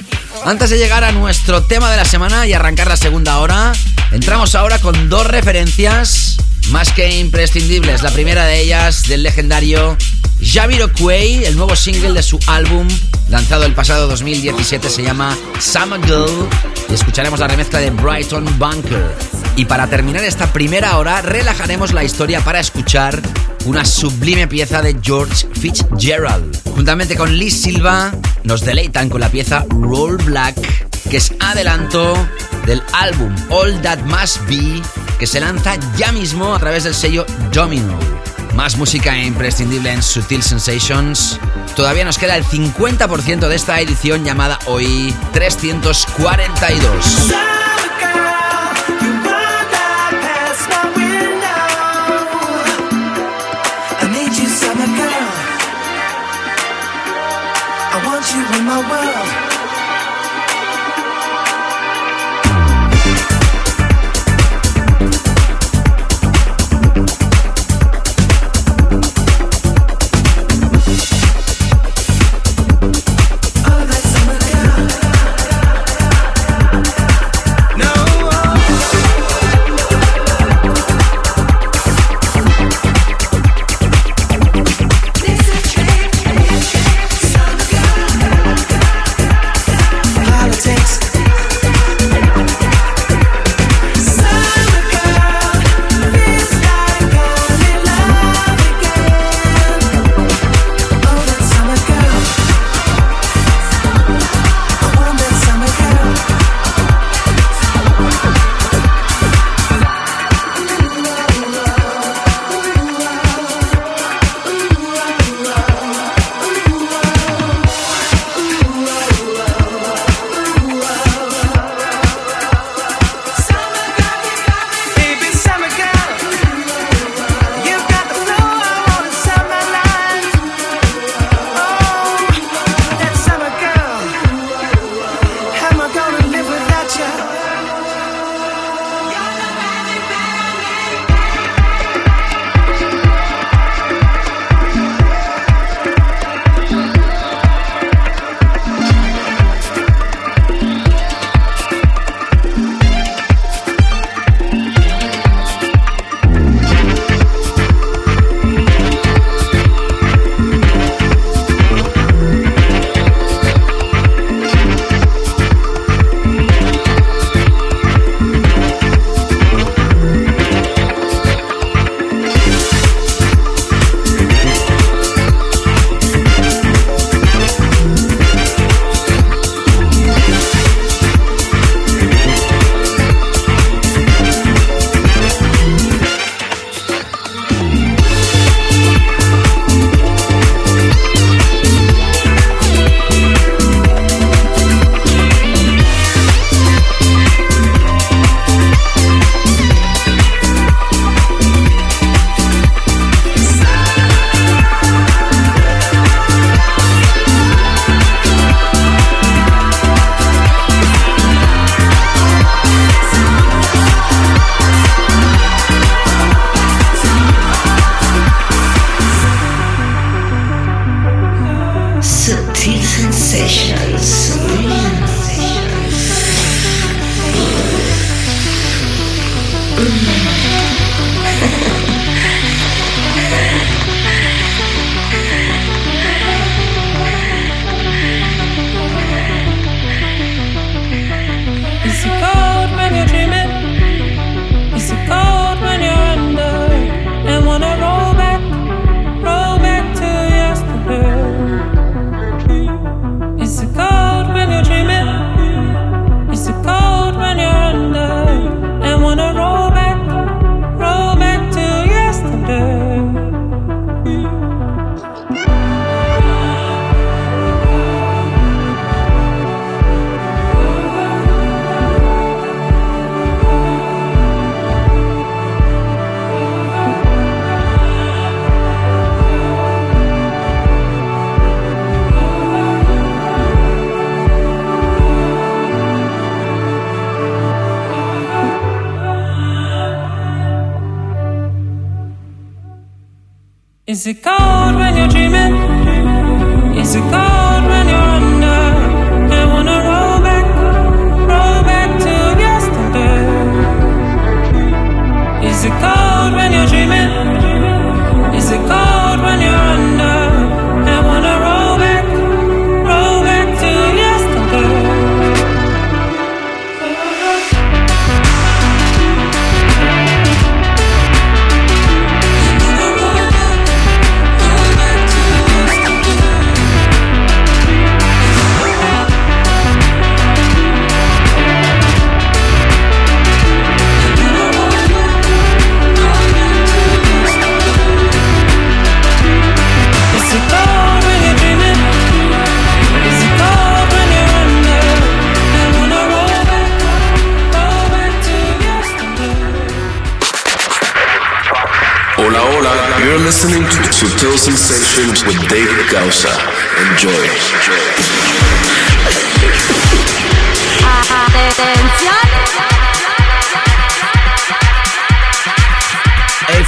Antes 0.44 0.72
de 0.72 0.78
llegar 0.80 1.04
a 1.04 1.12
nuestro 1.12 1.64
tema 1.64 1.92
de 1.92 1.98
la 1.98 2.06
semana 2.06 2.48
y 2.48 2.54
arrancar 2.54 2.88
la 2.88 2.98
segunda 2.98 3.38
hora, 3.38 3.74
entramos 4.12 4.56
ahora 4.56 4.80
con 4.80 5.08
dos 5.08 5.28
referencias 5.28 6.38
más 6.70 6.92
que 6.94 7.20
imprescindibles. 7.20 8.04
La 8.04 8.12
primera 8.12 8.46
de 8.46 8.62
ellas 8.62 9.08
del 9.08 9.24
legendario 9.24 9.98
Jamiroquai, 10.44 11.46
el 11.46 11.56
nuevo 11.56 11.76
single 11.76 12.14
de 12.14 12.24
su 12.24 12.40
álbum 12.48 12.88
lanzado 13.30 13.66
el 13.66 13.74
pasado 13.74 14.08
2017 14.08 14.90
se 14.90 15.04
llama 15.04 15.38
Summer 15.60 16.02
Girl 16.06 16.48
y 16.90 16.94
escucharemos 16.94 17.40
la 17.40 17.48
remezcla 17.48 17.80
de 17.80 17.90
Brighton 17.90 18.46
Bunker. 18.60 19.16
Y 19.56 19.66
para 19.66 19.88
terminar 19.88 20.24
esta 20.24 20.52
primera 20.52 20.98
hora 20.98 21.22
relajaremos 21.22 21.94
la 21.94 22.04
historia 22.04 22.42
para 22.42 22.60
escuchar 22.60 23.22
una 23.66 23.86
sublime 23.86 24.48
pieza 24.48 24.82
de 24.82 24.98
George 25.02 25.48
Fitzgerald. 25.60 26.58
Juntamente 26.76 27.16
con 27.16 27.38
Liz 27.38 27.62
Silva 27.62 28.12
nos 28.44 28.62
deleitan 28.62 29.10
con 29.10 29.22
la 29.22 29.30
pieza 29.30 29.66
Roll 29.70 30.18
Black, 30.18 30.56
que 31.10 31.18
es 31.18 31.34
adelanto 31.40 32.14
del 32.66 32.84
álbum 32.94 33.36
All 33.50 33.82
That 33.82 34.00
Must 34.00 34.42
Be, 34.48 34.82
que 35.20 35.28
se 35.28 35.40
lanza 35.40 35.76
ya 35.98 36.12
mismo 36.12 36.56
a 36.56 36.60
través 36.60 36.84
del 36.84 36.94
sello 36.94 37.26
Domino. 37.52 37.98
Más 38.56 38.78
música 38.78 39.18
imprescindible 39.18 39.92
en 39.92 40.04
Sutil 40.04 40.44
Sensations. 40.44 41.40
Todavía 41.76 42.04
nos 42.04 42.18
queda 42.18 42.36
el 42.36 42.44
50% 42.44 43.48
de 43.48 43.56
esta 43.56 43.80
edición 43.80 44.26
llamada 44.26 44.60
hoy 44.66 45.16
342. 45.34 47.32
I 54.04 54.08
need 54.10 54.34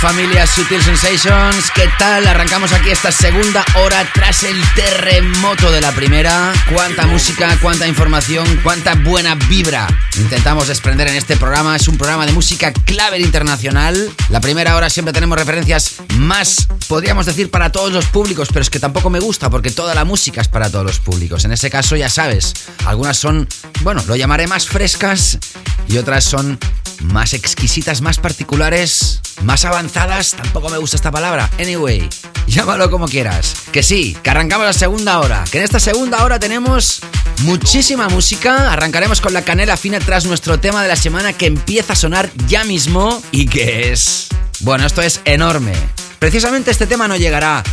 familia 0.04 0.46
Sutil 0.46 0.84
Sensations, 0.84 1.72
¿qué 1.74 1.88
tal? 1.98 2.28
Arrancamos 2.28 2.74
aquí 2.74 2.90
esta 2.90 3.10
segunda 3.10 3.64
hora 3.76 4.06
tras 4.14 4.44
el 4.44 4.62
terremoto 4.76 5.72
de 5.72 5.80
la 5.80 5.94
primera. 5.94 6.52
Cuánta 6.74 7.08
música, 7.08 7.58
cuánta 7.62 7.88
información, 7.88 8.46
cuánta 8.64 8.96
buena 8.96 9.36
vibra 9.36 9.88
intentamos 10.18 10.68
desprender 10.68 11.08
en 11.08 11.16
este 11.16 11.38
programa. 11.38 11.78
Es 11.78 11.88
un 11.88 11.98
programa 11.98 12.26
de 12.26 12.34
música 12.34 12.74
clave 12.74 13.20
internacional. 13.20 14.12
La 14.30 14.42
primera 14.42 14.76
hora 14.76 14.90
siempre 14.90 15.14
tenemos 15.14 15.38
referencias 15.38 15.96
más, 16.16 16.68
podríamos 16.90 17.26
decir, 17.26 17.50
para 17.50 17.72
todos 17.72 17.94
los 17.94 18.06
públicos, 18.08 18.50
pero 18.52 18.62
es 18.62 18.70
que 18.70 18.82
tampoco 18.82 19.10
me 19.10 19.22
gusta 19.22 19.50
porque 19.50 19.72
toda 19.72 19.96
la 19.96 20.04
música 20.04 20.42
es 20.42 20.50
para 20.50 20.70
todos 20.70 20.86
los 20.86 21.00
públicos. 21.00 21.46
En 21.46 21.54
ese 21.54 21.70
caso, 21.70 21.96
ya 21.96 22.10
sabes, 22.10 22.54
algunas 22.86 23.18
son, 23.18 23.48
bueno, 23.84 24.04
lo 24.06 24.18
llamaré 24.18 24.48
más 24.48 24.68
frescas 24.68 25.40
y 25.88 25.98
otras 25.98 26.26
son 26.26 26.60
más 27.02 27.34
exquisitas, 27.34 28.02
más 28.02 28.18
particulares, 28.18 29.22
más 29.44 29.66
avanzadas, 29.66 30.32
tampoco 30.32 30.70
me 30.70 30.78
gusta 30.78 30.96
esta 30.96 31.12
palabra. 31.12 31.50
Anyway, 31.60 32.08
llámalo 32.48 32.90
como 32.90 33.08
quieras. 33.08 33.56
Que 33.72 33.84
sí, 33.84 34.18
que 34.24 34.30
arrancamos 34.30 34.66
la 34.66 34.74
segunda 34.74 35.20
hora. 35.20 35.44
Que 35.52 35.60
en 35.60 35.64
esta 35.64 35.80
segunda 35.80 36.24
hora 36.24 36.40
tenemos 36.40 37.02
muchísima 37.40 38.10
música. 38.10 38.72
Arrancaremos 38.72 39.22
con 39.22 39.34
la 39.34 39.44
canela 39.44 39.78
fina 39.78 40.00
tras 40.00 40.26
nuestro 40.26 40.60
tema 40.60 40.82
de 40.82 40.90
la 40.90 40.96
semana 40.96 41.34
que 41.34 41.48
empieza 41.48 41.94
a 41.94 41.96
sonar 41.96 42.30
ya 42.48 42.64
mismo 42.64 43.22
y 43.32 43.48
que 43.48 43.92
es... 43.92 44.28
Bueno, 44.60 44.86
esto 44.86 45.02
es 45.02 45.22
enorme. 45.26 45.74
Precisamente 46.20 46.72
este 46.72 46.88
tema 46.88 47.08
no 47.08 47.18
llegará 47.18 47.64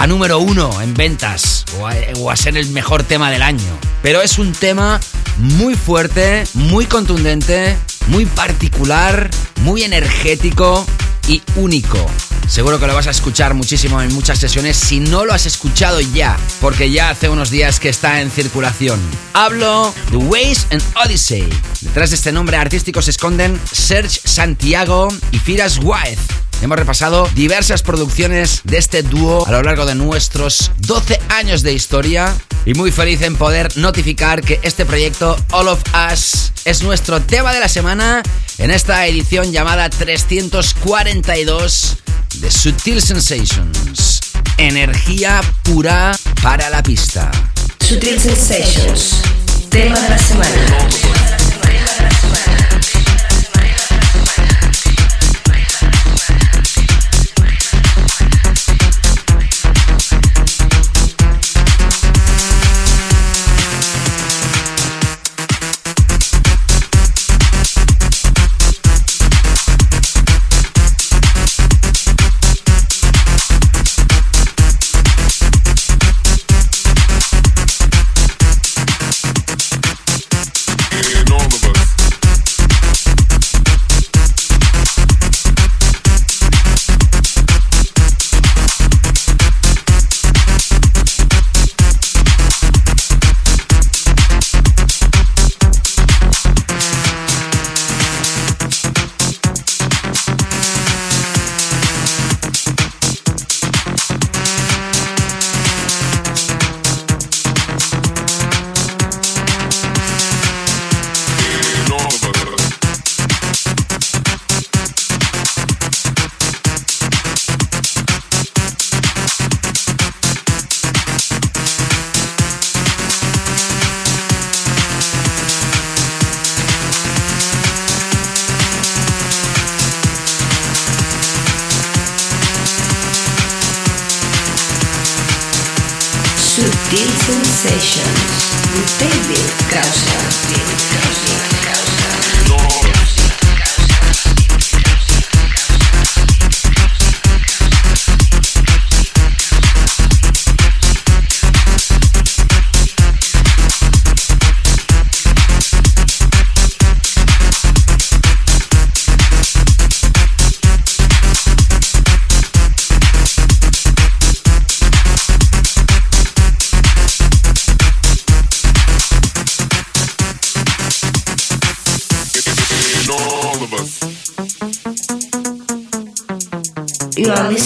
a 0.00 0.06
número 0.06 0.38
uno 0.38 0.80
en 0.80 0.94
ventas 0.94 1.66
o 2.18 2.30
a, 2.30 2.36
ser 2.36 2.56
el 2.56 2.70
mejor 2.70 3.02
tema 3.02 3.30
del 3.30 3.42
año. 3.42 3.78
Pero 4.02 4.22
es 4.22 4.38
un 4.38 4.52
tema 4.52 4.98
muy 5.36 5.74
fuerte, 5.74 6.44
muy 6.54 6.86
contundente, 6.86 7.76
muy 8.06 8.24
particular, 8.24 9.28
muy 9.56 9.82
energético 9.82 10.86
y 11.28 11.42
único. 11.54 11.98
Seguro 12.48 12.80
que 12.80 12.86
lo 12.86 12.94
vas 12.94 13.08
a 13.08 13.10
escuchar 13.10 13.52
muchísimo 13.52 14.00
en 14.00 14.14
muchas 14.14 14.38
sesiones 14.38 14.78
si 14.78 15.00
no 15.00 15.26
lo 15.26 15.34
has 15.34 15.44
escuchado 15.44 16.00
ya, 16.00 16.38
porque 16.62 16.90
ya 16.90 17.10
hace 17.10 17.28
unos 17.28 17.50
días 17.50 17.78
que 17.78 17.90
está 17.90 18.22
en 18.22 18.30
circulación. 18.30 18.98
Hablo 19.34 19.92
de 20.10 20.16
Ways 20.16 20.66
and 20.70 20.82
Odyssey. 21.04 21.46
Detrás 21.82 22.08
de 22.08 22.16
este 22.16 22.32
nombre 22.32 22.56
artístico 22.56 23.02
se 23.02 23.10
esconden 23.10 23.60
Serge 23.70 24.18
Santiago 24.24 25.08
y 25.30 25.38
Firas 25.38 25.78
White. 25.82 26.49
Hemos 26.62 26.78
repasado 26.78 27.28
diversas 27.34 27.82
producciones 27.82 28.60
de 28.64 28.76
este 28.76 29.02
dúo 29.02 29.46
a 29.46 29.50
lo 29.50 29.62
largo 29.62 29.86
de 29.86 29.94
nuestros 29.94 30.70
12 30.78 31.18
años 31.30 31.62
de 31.62 31.72
historia 31.72 32.36
y 32.66 32.74
muy 32.74 32.92
feliz 32.92 33.22
en 33.22 33.36
poder 33.36 33.74
notificar 33.78 34.42
que 34.42 34.60
este 34.62 34.84
proyecto 34.84 35.42
All 35.52 35.68
of 35.68 35.80
Us 36.12 36.52
es 36.66 36.82
nuestro 36.82 37.22
tema 37.22 37.54
de 37.54 37.60
la 37.60 37.68
semana 37.68 38.22
en 38.58 38.70
esta 38.70 39.06
edición 39.06 39.52
llamada 39.52 39.88
342 39.88 41.96
de 42.40 42.50
Sutil 42.50 43.00
Sensations. 43.00 44.20
Energía 44.58 45.40
pura 45.62 46.12
para 46.42 46.68
la 46.68 46.82
pista. 46.82 47.30
Sutil 47.80 48.20
Sensations. 48.20 49.14
Tema 49.70 49.98
de 49.98 50.08
la 50.10 50.18
semana. 50.18 50.90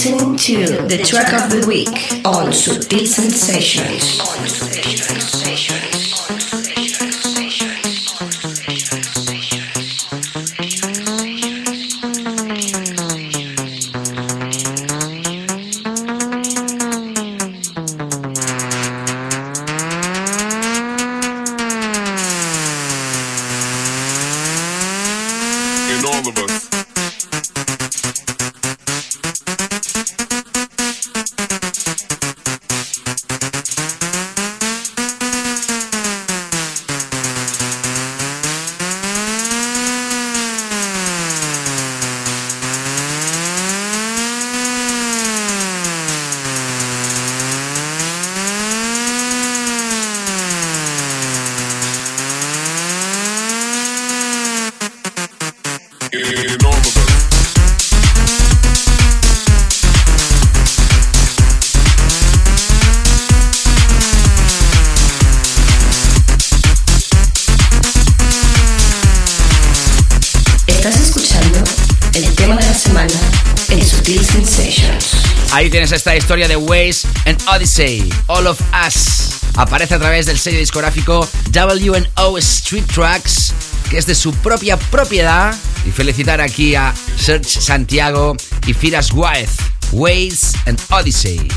Listening 0.05 0.35
to 0.37 0.67
the 0.87 0.97
track 1.03 1.33
of 1.33 1.49
the 1.49 1.65
week 1.67 1.89
on 2.25 2.53
Subtle 2.53 3.05
Sensations. 3.07 4.21
Esta 75.91 76.15
historia 76.15 76.47
de 76.47 76.55
Waze 76.55 77.07
and 77.25 77.37
Odyssey, 77.47 78.09
All 78.27 78.47
of 78.47 78.59
Us. 78.87 79.41
Aparece 79.55 79.95
a 79.95 79.99
través 79.99 80.25
del 80.25 80.39
sello 80.39 80.57
discográfico 80.57 81.27
WO 81.53 82.37
Street 82.39 82.85
Tracks, 82.93 83.53
que 83.89 83.97
es 83.97 84.05
de 84.05 84.15
su 84.15 84.33
propia 84.33 84.77
propiedad. 84.77 85.55
Y 85.85 85.91
felicitar 85.91 86.41
aquí 86.41 86.75
a 86.75 86.93
Serge 87.17 87.61
Santiago 87.61 88.35
y 88.65 88.73
Firas 88.73 89.11
Guaez, 89.11 89.51
Waze 89.91 90.57
and 90.65 90.79
Odyssey. 90.89 91.47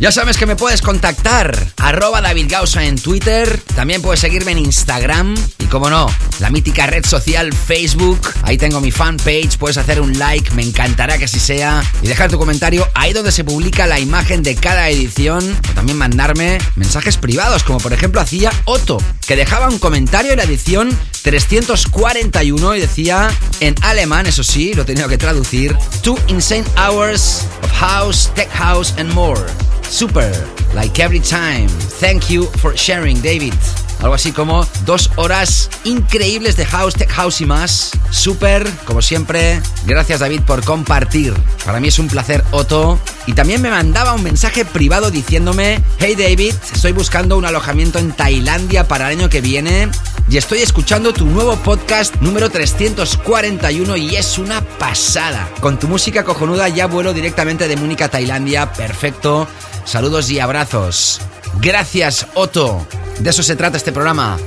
Ya 0.00 0.12
sabes 0.12 0.36
que 0.36 0.46
me 0.46 0.56
puedes 0.56 0.82
contactar, 0.82 1.56
arroba 1.78 2.20
David 2.20 2.52
en 2.80 2.96
Twitter, 2.96 3.60
también 3.74 4.02
puedes 4.02 4.20
seguirme 4.20 4.52
en 4.52 4.58
Instagram 4.58 5.34
y 5.74 5.76
como 5.76 5.90
no, 5.90 6.06
la 6.40 6.50
mítica 6.50 6.86
red 6.86 7.04
social 7.04 7.52
Facebook, 7.52 8.20
ahí 8.42 8.56
tengo 8.56 8.80
mi 8.80 8.92
fanpage, 8.92 9.58
puedes 9.58 9.76
hacer 9.76 10.00
un 10.00 10.16
like, 10.18 10.52
me 10.52 10.62
encantará 10.62 11.18
que 11.18 11.24
así 11.24 11.40
sea, 11.40 11.82
y 12.00 12.06
dejar 12.06 12.30
tu 12.30 12.38
comentario 12.38 12.88
ahí 12.94 13.12
donde 13.12 13.32
se 13.32 13.42
publica 13.44 13.86
la 13.86 13.98
imagen 13.98 14.42
de 14.42 14.54
cada 14.54 14.88
edición, 14.88 15.58
o 15.70 15.74
también 15.74 15.98
mandarme 15.98 16.58
mensajes 16.76 17.16
privados, 17.16 17.64
como 17.64 17.78
por 17.78 17.92
ejemplo 17.92 18.20
hacía 18.20 18.52
Otto, 18.66 18.98
que 19.26 19.34
dejaba 19.36 19.68
un 19.68 19.78
comentario 19.78 20.32
en 20.32 20.38
la 20.38 20.44
edición 20.44 20.96
341 21.22 22.76
y 22.76 22.80
decía 22.80 23.28
en 23.60 23.74
alemán, 23.82 24.26
eso 24.26 24.44
sí, 24.44 24.74
lo 24.74 24.82
he 24.82 24.84
tenido 24.84 25.08
que 25.08 25.18
traducir, 25.18 25.76
Two 26.02 26.18
insane 26.28 26.64
hours 26.76 27.46
of 27.62 27.70
house, 27.72 28.30
tech 28.34 28.50
house 28.50 28.94
and 28.98 29.12
more. 29.12 29.44
Super, 29.88 30.30
like 30.74 31.02
every 31.02 31.20
time. 31.20 31.68
Thank 32.00 32.28
you 32.28 32.44
for 32.60 32.74
sharing, 32.76 33.20
David. 33.22 33.54
Algo 34.00 34.14
así 34.14 34.32
como 34.32 34.66
dos 34.84 35.10
horas 35.16 35.70
increíbles 35.84 36.56
de 36.56 36.66
house, 36.66 36.94
tech 36.94 37.10
house 37.10 37.40
y 37.40 37.46
más. 37.46 37.92
Super, 38.10 38.68
como 38.84 39.02
siempre. 39.02 39.60
Gracias, 39.86 40.20
David, 40.20 40.42
por 40.42 40.64
compartir. 40.64 41.34
Para 41.64 41.80
mí 41.80 41.88
es 41.88 41.98
un 41.98 42.08
placer, 42.08 42.44
Otto. 42.50 42.98
Y 43.26 43.32
también 43.32 43.62
me 43.62 43.70
mandaba 43.70 44.12
un 44.12 44.22
mensaje 44.22 44.64
privado 44.64 45.10
diciéndome: 45.10 45.82
Hey, 45.98 46.14
David, 46.14 46.54
estoy 46.72 46.92
buscando 46.92 47.36
un 47.36 47.44
alojamiento 47.44 47.98
en 47.98 48.12
Tailandia 48.12 48.86
para 48.86 49.10
el 49.10 49.18
año 49.18 49.28
que 49.28 49.40
viene. 49.40 49.88
Y 50.28 50.38
estoy 50.38 50.60
escuchando 50.60 51.12
tu 51.12 51.26
nuevo 51.26 51.56
podcast 51.56 52.16
número 52.20 52.48
341 52.48 53.96
y 53.96 54.16
es 54.16 54.38
una 54.38 54.62
pasada. 54.62 55.50
Con 55.60 55.78
tu 55.78 55.86
música 55.86 56.24
cojonuda 56.24 56.68
ya 56.68 56.86
vuelo 56.86 57.12
directamente 57.12 57.68
de 57.68 57.76
Múnich 57.76 58.02
a 58.02 58.08
Tailandia. 58.08 58.72
Perfecto. 58.72 59.46
Saludos 59.84 60.30
y 60.30 60.40
abrazos. 60.40 61.20
Gracias, 61.60 62.26
Otto. 62.34 62.86
De 63.18 63.30
eso 63.30 63.42
se 63.42 63.54
trata 63.54 63.76
este 63.76 63.92
programa. 63.92 64.38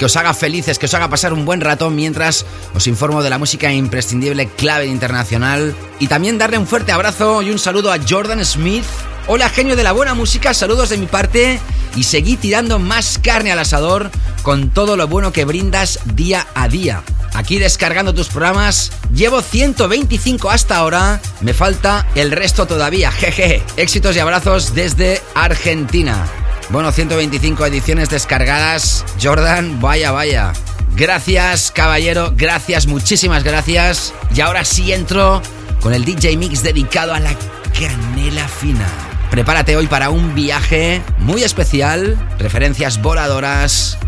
Que 0.00 0.06
os 0.06 0.16
haga 0.16 0.32
felices, 0.32 0.78
que 0.78 0.86
os 0.86 0.94
haga 0.94 1.10
pasar 1.10 1.34
un 1.34 1.44
buen 1.44 1.60
rato 1.60 1.90
mientras 1.90 2.46
os 2.74 2.86
informo 2.86 3.22
de 3.22 3.28
la 3.28 3.36
música 3.36 3.70
imprescindible 3.70 4.46
clave 4.48 4.86
internacional. 4.86 5.74
Y 5.98 6.06
también 6.06 6.38
darle 6.38 6.56
un 6.56 6.66
fuerte 6.66 6.90
abrazo 6.90 7.42
y 7.42 7.50
un 7.50 7.58
saludo 7.58 7.92
a 7.92 7.98
Jordan 8.08 8.42
Smith. 8.42 8.86
Hola 9.26 9.50
genio 9.50 9.76
de 9.76 9.82
la 9.82 9.92
buena 9.92 10.14
música, 10.14 10.54
saludos 10.54 10.88
de 10.88 10.96
mi 10.96 11.04
parte 11.04 11.60
y 11.96 12.04
seguí 12.04 12.38
tirando 12.38 12.78
más 12.78 13.20
carne 13.22 13.52
al 13.52 13.58
asador 13.58 14.10
con 14.42 14.70
todo 14.70 14.96
lo 14.96 15.06
bueno 15.06 15.34
que 15.34 15.44
brindas 15.44 15.98
día 16.14 16.46
a 16.54 16.68
día. 16.68 17.02
Aquí 17.34 17.58
descargando 17.58 18.14
tus 18.14 18.28
programas, 18.28 18.92
llevo 19.12 19.42
125 19.42 20.50
hasta 20.50 20.78
ahora, 20.78 21.20
me 21.42 21.52
falta 21.52 22.06
el 22.14 22.30
resto 22.30 22.66
todavía, 22.66 23.12
jeje. 23.12 23.62
Éxitos 23.76 24.16
y 24.16 24.20
abrazos 24.20 24.74
desde 24.74 25.20
Argentina. 25.34 26.26
Bueno, 26.70 26.92
125 26.92 27.66
ediciones 27.66 28.10
descargadas. 28.10 29.04
Jordan, 29.20 29.80
vaya, 29.80 30.12
vaya. 30.12 30.52
Gracias, 30.94 31.72
caballero. 31.72 32.32
Gracias, 32.36 32.86
muchísimas 32.86 33.42
gracias. 33.42 34.14
Y 34.32 34.40
ahora 34.40 34.64
sí 34.64 34.92
entro 34.92 35.42
con 35.80 35.94
el 35.94 36.04
DJ 36.04 36.36
Mix 36.36 36.62
dedicado 36.62 37.12
a 37.12 37.18
la 37.18 37.34
canela 37.72 38.46
fina. 38.46 38.86
Prepárate 39.32 39.76
hoy 39.76 39.88
para 39.88 40.10
un 40.10 40.34
viaje 40.36 41.02
muy 41.18 41.42
especial, 41.42 42.16
referencias 42.38 43.02
voladoras 43.02 43.98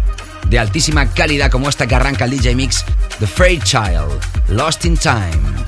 de 0.48 0.60
altísima 0.60 1.06
calidad 1.10 1.50
como 1.50 1.68
esta 1.68 1.88
que 1.88 1.96
arranca 1.96 2.26
el 2.26 2.30
DJ 2.30 2.54
Mix, 2.54 2.84
The 3.18 3.26
Freight 3.26 3.64
Child, 3.64 4.20
Lost 4.48 4.84
in 4.84 4.96
Time. 4.96 5.64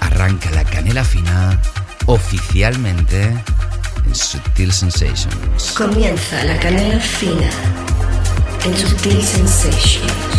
Arranca 0.00 0.50
la 0.50 0.64
canela 0.64 1.04
fina 1.04 1.58
oficialmente 2.04 3.32
en 4.16 4.22
Sutil 4.22 4.72
Sensations. 4.72 5.72
Comienza 5.76 6.42
la 6.44 6.58
canela 6.58 6.98
fina 6.98 7.50
en 8.64 8.76
Subtle 8.76 9.22
Sensations. 9.22 10.35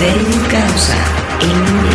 David 0.00 0.48
Causa 0.48 0.96
in 1.42 1.89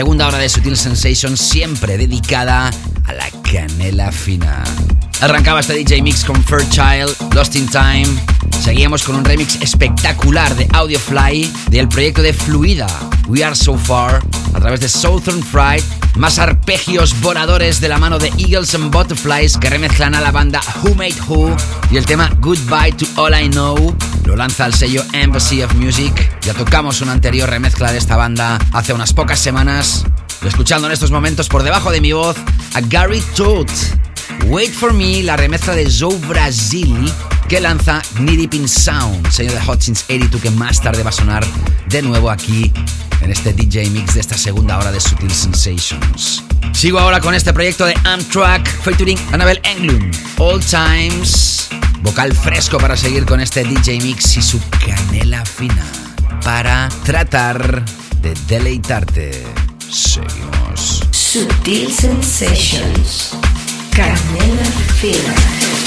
segunda 0.00 0.26
hora 0.28 0.38
de 0.38 0.48
Sutil 0.48 0.78
Sensation 0.78 1.36
siempre 1.36 1.98
dedicada 1.98 2.70
a 3.04 3.12
la 3.12 3.28
canela 3.42 4.10
fina. 4.10 4.64
Arrancaba 5.20 5.60
este 5.60 5.74
DJ 5.74 6.00
Mix 6.00 6.24
con 6.24 6.42
Fairchild, 6.42 7.34
Lost 7.34 7.54
in 7.54 7.68
Time. 7.68 8.06
Seguíamos 8.62 9.02
con 9.02 9.16
un 9.16 9.26
remix 9.26 9.56
espectacular 9.60 10.56
de 10.56 10.66
Audiofly 10.72 11.52
del 11.68 11.86
proyecto 11.86 12.22
de 12.22 12.32
Fluida, 12.32 12.86
We 13.28 13.44
Are 13.44 13.54
So 13.54 13.76
Far, 13.76 14.22
a 14.54 14.60
través 14.60 14.80
de 14.80 14.88
Southern 14.88 15.42
Fried. 15.42 15.82
Más 16.16 16.38
arpegios 16.38 17.18
voladores 17.20 17.80
de 17.80 17.88
la 17.88 17.98
mano 17.98 18.18
de 18.18 18.28
Eagles 18.38 18.74
and 18.74 18.92
Butterflies 18.92 19.56
que 19.56 19.70
remezclan 19.70 20.14
a 20.14 20.20
la 20.20 20.30
banda 20.30 20.60
Who 20.82 20.94
Made 20.94 21.16
Who. 21.28 21.56
Y 21.90 21.96
el 21.96 22.06
tema 22.06 22.30
Goodbye 22.40 22.92
to 22.92 23.06
All 23.16 23.34
I 23.34 23.48
Know 23.48 23.96
lo 24.24 24.36
lanza 24.36 24.66
el 24.66 24.74
sello 24.74 25.04
Embassy 25.12 25.62
of 25.62 25.74
Music. 25.74 26.12
Ya 26.42 26.54
tocamos 26.54 27.00
una 27.00 27.12
anterior 27.12 27.48
remezcla 27.48 27.92
de 27.92 27.98
esta 27.98 28.16
banda 28.16 28.58
hace 28.72 28.92
unas 28.92 29.12
pocas 29.12 29.38
semanas. 29.38 30.04
Escuchando 30.44 30.86
en 30.86 30.92
estos 30.92 31.10
momentos 31.10 31.48
por 31.48 31.62
debajo 31.62 31.90
de 31.90 32.00
mi 32.00 32.12
voz 32.12 32.36
a 32.74 32.80
Gary 32.80 33.22
Toot. 33.34 33.70
Wait 34.46 34.72
for 34.72 34.92
Me, 34.92 35.22
la 35.22 35.36
remezcla 35.36 35.74
de 35.74 35.90
Joe 35.90 36.16
Brasil 36.28 37.10
que 37.48 37.60
lanza 37.60 38.00
Knee 38.14 38.36
Deep 38.36 38.54
in 38.54 38.68
Sound, 38.68 39.28
sello 39.30 39.52
de 39.52 39.60
Hot 39.60 39.80
Since 39.80 40.04
82 40.04 40.40
que 40.40 40.50
más 40.52 40.80
tarde 40.80 41.02
va 41.02 41.10
a 41.10 41.12
sonar 41.12 41.44
de 41.88 42.00
nuevo 42.00 42.30
aquí 42.30 42.72
en 43.20 43.30
este 43.30 43.52
DJ 43.52 43.90
mix 43.90 44.14
de 44.14 44.20
esta 44.20 44.36
segunda 44.36 44.78
hora 44.78 44.92
de 44.92 45.00
Sutil 45.00 45.30
Sensations. 45.30 46.42
Sigo 46.72 46.98
ahora 46.98 47.20
con 47.20 47.34
este 47.34 47.52
proyecto 47.52 47.86
de 47.86 47.94
Amtrak 48.04 48.66
featuring 48.82 49.18
Annabel 49.32 49.60
Englund, 49.64 50.16
All 50.38 50.60
Times, 50.60 51.68
vocal 52.02 52.34
fresco 52.34 52.78
para 52.78 52.96
seguir 52.96 53.26
con 53.26 53.40
este 53.40 53.64
DJ 53.64 54.00
mix 54.00 54.36
y 54.36 54.42
su 54.42 54.60
canela 54.84 55.44
fina 55.44 55.84
para 56.42 56.88
tratar 57.04 57.84
de 58.22 58.34
deleitarte. 58.48 59.44
Seguimos. 59.90 61.02
Sutil 61.10 61.92
sensations. 61.92 63.36
Canela 63.94 64.64
fina. 65.00 65.79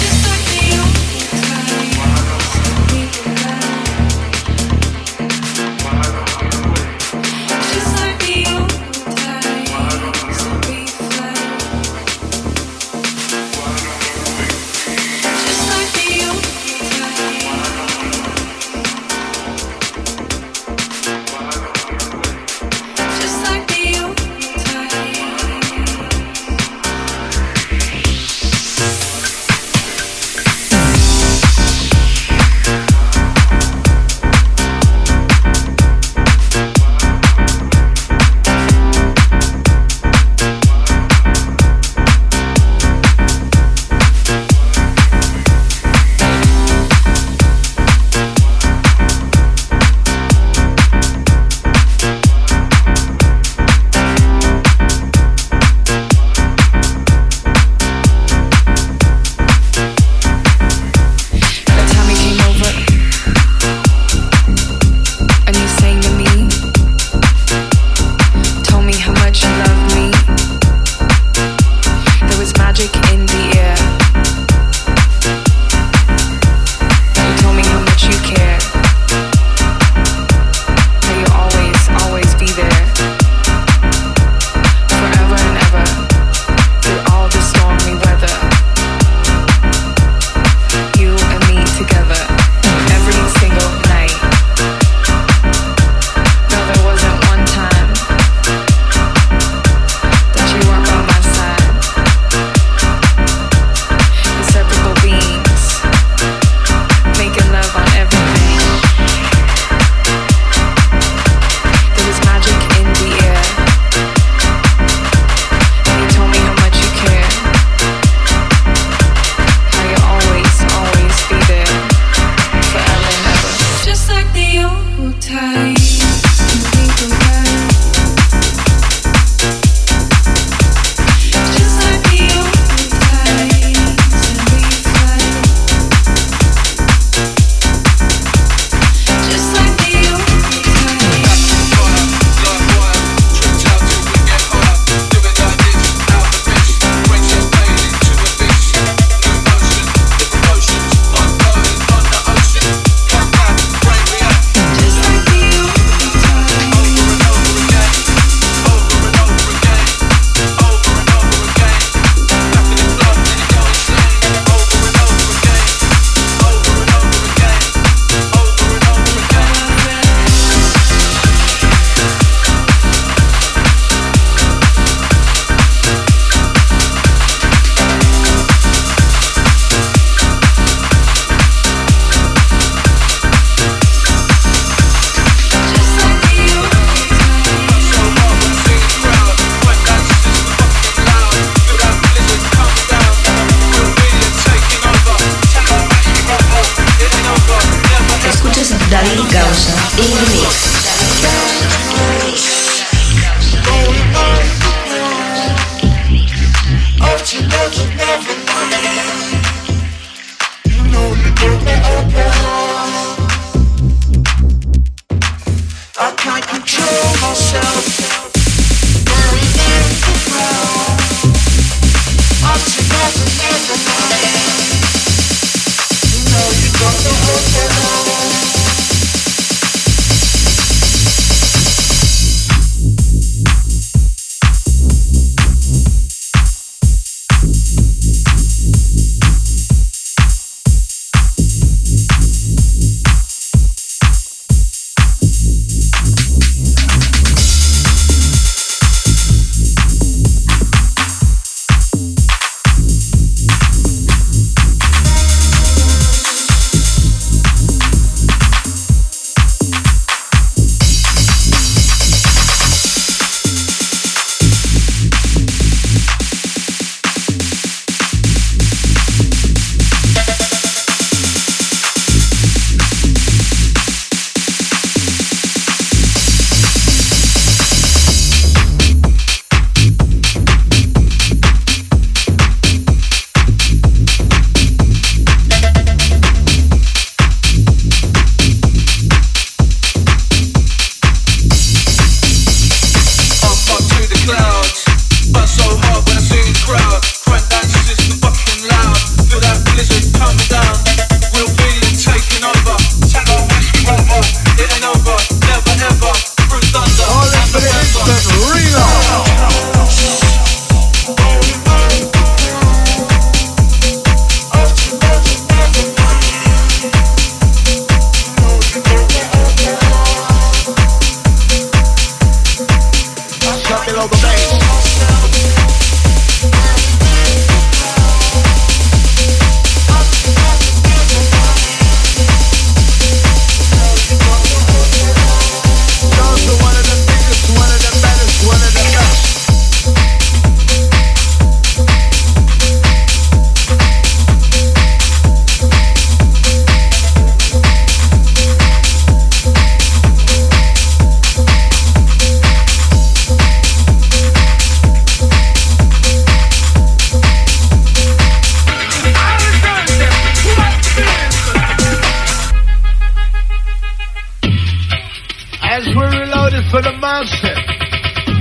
As 365.73 365.87
we're 365.95 366.07
it's 366.53 366.69
for 366.69 366.83
the 366.83 366.91
monster, 366.99 367.55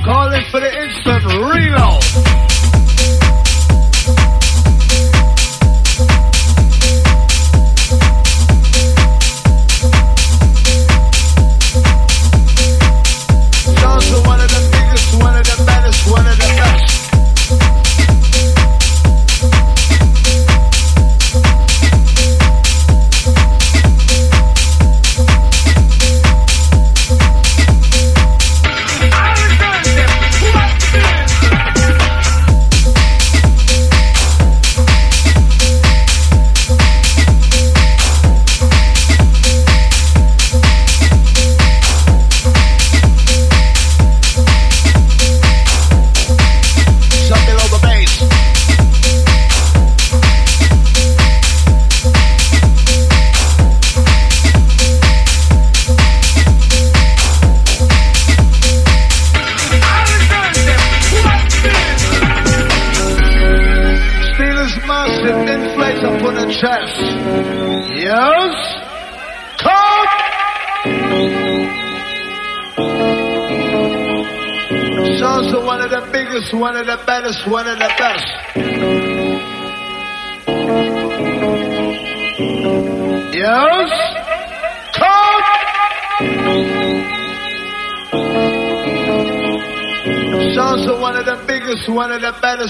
calling 0.04 0.44
for 0.50 0.60
the 0.60 0.70
instant 0.84 1.24
reload. 1.24 2.31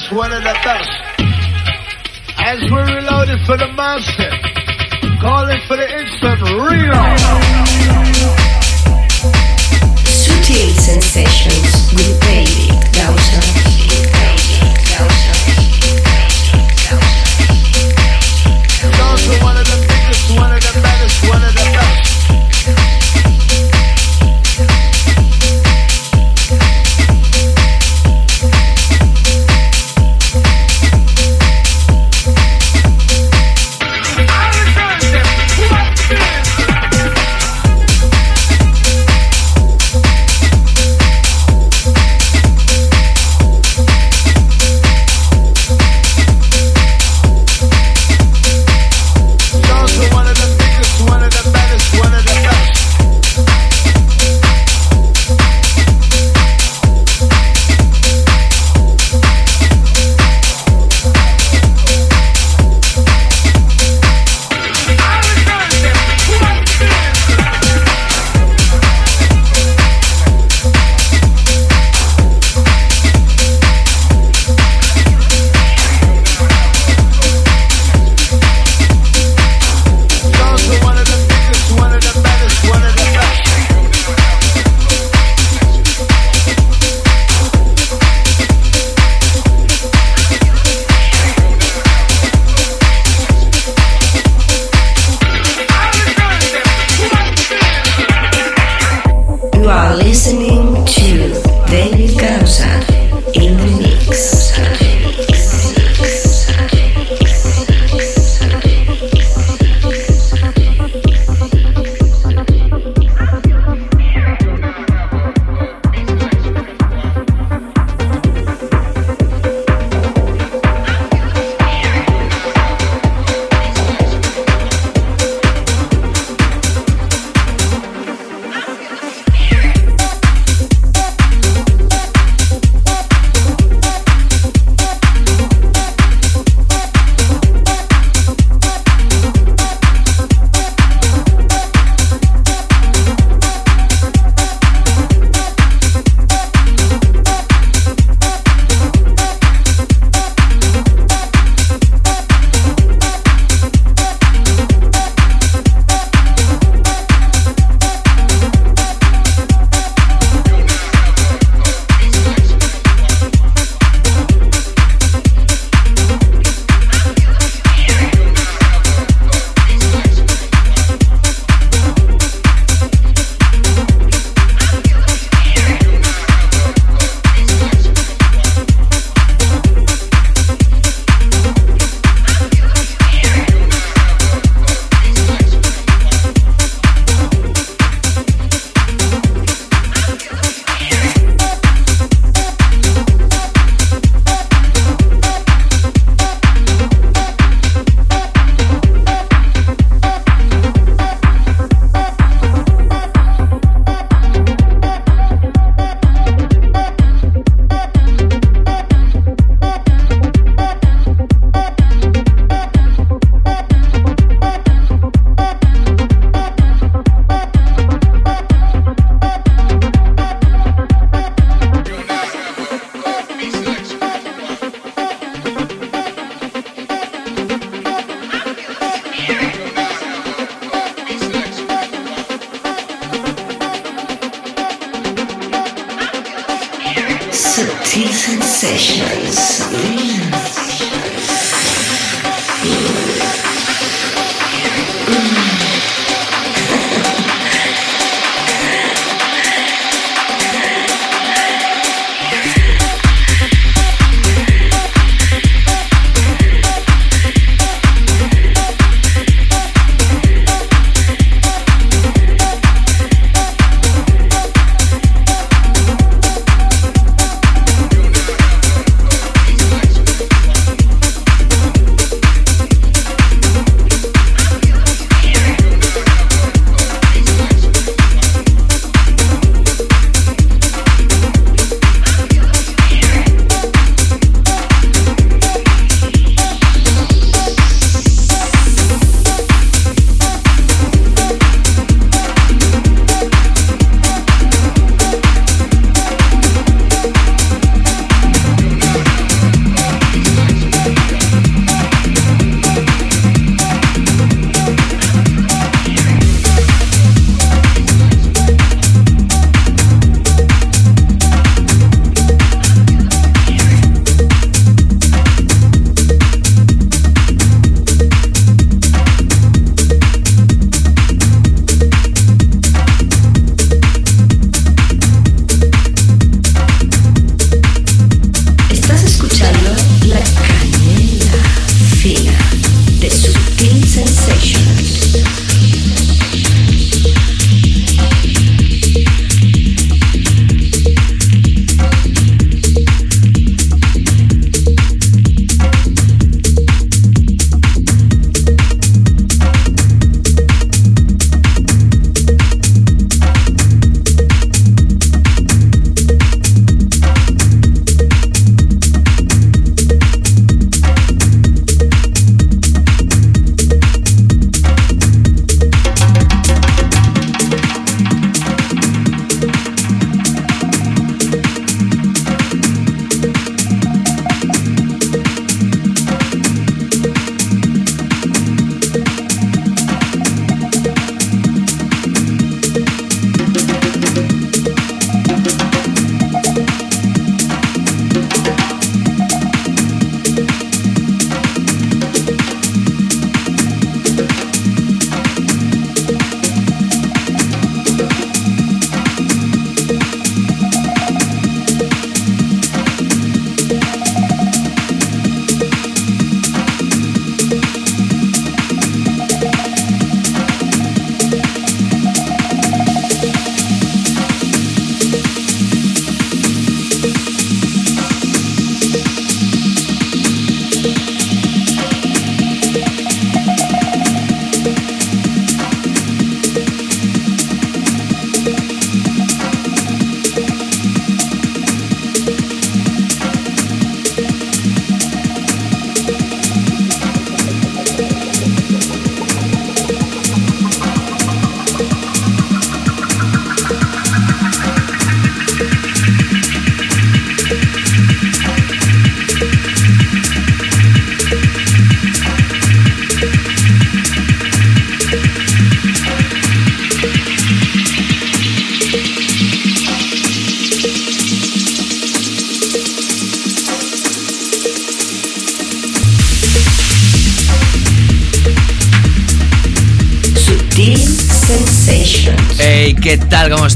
just 0.02 0.12
wanted 0.14 0.42
to 0.42 0.61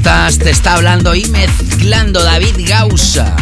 Te 0.07 0.51
está 0.51 0.75
hablando 0.75 1.17
y 1.17 1.25
mezclando 1.27 2.23
David 2.23 2.55
Gausa. 2.69 3.35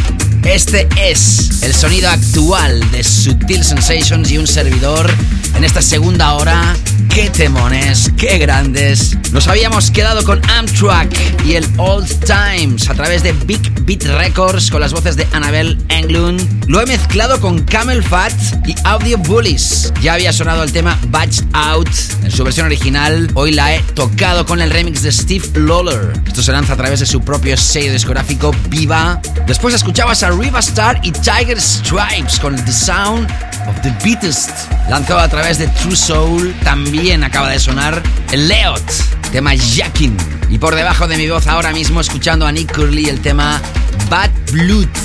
Este 0.45 0.89
es 0.97 1.63
el 1.63 1.75
sonido 1.75 2.09
actual 2.09 2.91
de 2.91 3.05
Sutil 3.05 3.63
Sensations 3.63 4.31
y 4.31 4.39
un 4.39 4.47
servidor 4.47 5.11
en 5.57 5.65
esta 5.65 5.83
segunda 5.83 6.33
hora. 6.33 6.75
¡Qué 7.11 7.29
temones! 7.29 8.11
¡Qué 8.17 8.39
grandes! 8.39 9.15
Nos 9.33 9.47
habíamos 9.47 9.91
quedado 9.91 10.25
con 10.25 10.41
Amtrak 10.49 11.11
y 11.45 11.57
el 11.57 11.67
Old 11.77 12.09
Times 12.25 12.89
a 12.89 12.95
través 12.95 13.23
de 13.23 13.33
Big 13.33 13.61
Beat 13.85 14.05
Records 14.05 14.71
con 14.71 14.81
las 14.81 14.95
voces 14.95 15.17
de 15.17 15.29
Annabelle 15.33 15.77
Englund. 15.91 16.65
Lo 16.67 16.81
he 16.81 16.87
mezclado 16.87 17.41
con 17.43 17.63
Camel 17.65 18.03
Fat 18.03 18.33
y 18.67 18.75
Audio 18.85 19.19
Bullies. 19.19 19.93
Ya 20.01 20.15
había 20.15 20.33
sonado 20.33 20.63
el 20.63 20.73
tema 20.73 20.99
Batched 21.11 21.45
Out 21.53 21.91
su 22.35 22.43
versión 22.43 22.67
original. 22.67 23.31
Hoy 23.35 23.53
la 23.53 23.75
he 23.75 23.81
tocado 23.95 24.45
con 24.45 24.61
el 24.61 24.71
remix 24.71 25.03
de 25.03 25.13
Steve 25.13 25.47
Lawler. 25.55 26.13
Esto 26.27 26.43
se 26.43 26.51
lanza 26.51 26.73
a 26.73 26.77
través 26.77 26.99
de 26.99 27.07
su 27.07 27.21
propio 27.21 27.57
sello 27.57 27.93
discográfico 27.93 28.51
Viva. 28.69 29.21
Después 29.47 29.73
escuchabas 29.73 30.25
a 30.25 30.31
Riva 30.31 30.59
Star 30.59 30.99
y 31.05 31.13
Tiger 31.13 31.61
Stripes 31.61 32.41
con 32.41 32.57
The 32.57 32.73
Sound 32.73 33.31
of 33.69 33.81
the 33.83 33.95
Beatest. 34.05 34.51
Lanzado 34.89 35.21
a 35.21 35.29
través 35.29 35.59
de 35.59 35.69
True 35.69 35.95
Soul. 35.95 36.55
También 36.65 37.23
acaba 37.23 37.51
de 37.51 37.61
sonar 37.61 38.03
el 38.33 38.49
Leot, 38.49 38.83
tema 39.31 39.55
Jackin. 39.55 40.17
Y 40.51 40.59
por 40.59 40.75
debajo 40.75 41.07
de 41.07 41.17
mi 41.17 41.29
voz 41.29 41.47
ahora 41.47 41.73
mismo 41.73 42.01
escuchando 42.01 42.47
a 42.47 42.53
Nick 42.53 42.75
Curley 42.75 43.09
el 43.09 43.21
tema 43.21 43.63
Bad 44.11 44.31
Blood. 44.51 45.04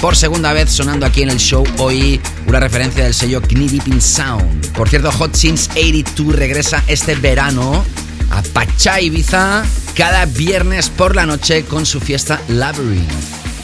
Por 0.00 0.14
segunda 0.14 0.52
vez 0.52 0.70
sonando 0.70 1.06
aquí 1.06 1.22
en 1.22 1.30
el 1.30 1.38
show 1.38 1.64
hoy 1.78 2.20
una 2.46 2.60
referencia 2.60 3.02
del 3.02 3.14
sello 3.14 3.42
Knee 3.42 4.00
Sound. 4.00 4.72
Por 4.72 4.88
cierto, 4.88 5.10
Hot 5.10 5.34
Since 5.34 5.70
82 5.72 6.36
regresa 6.36 6.84
este 6.86 7.16
verano 7.16 7.84
a 8.30 8.42
Pachá 8.42 9.00
Ibiza 9.00 9.64
cada 9.96 10.24
viernes 10.26 10.88
por 10.88 11.16
la 11.16 11.26
noche 11.26 11.64
con 11.64 11.84
su 11.84 11.98
fiesta 11.98 12.40
Labyrinth. 12.46 13.10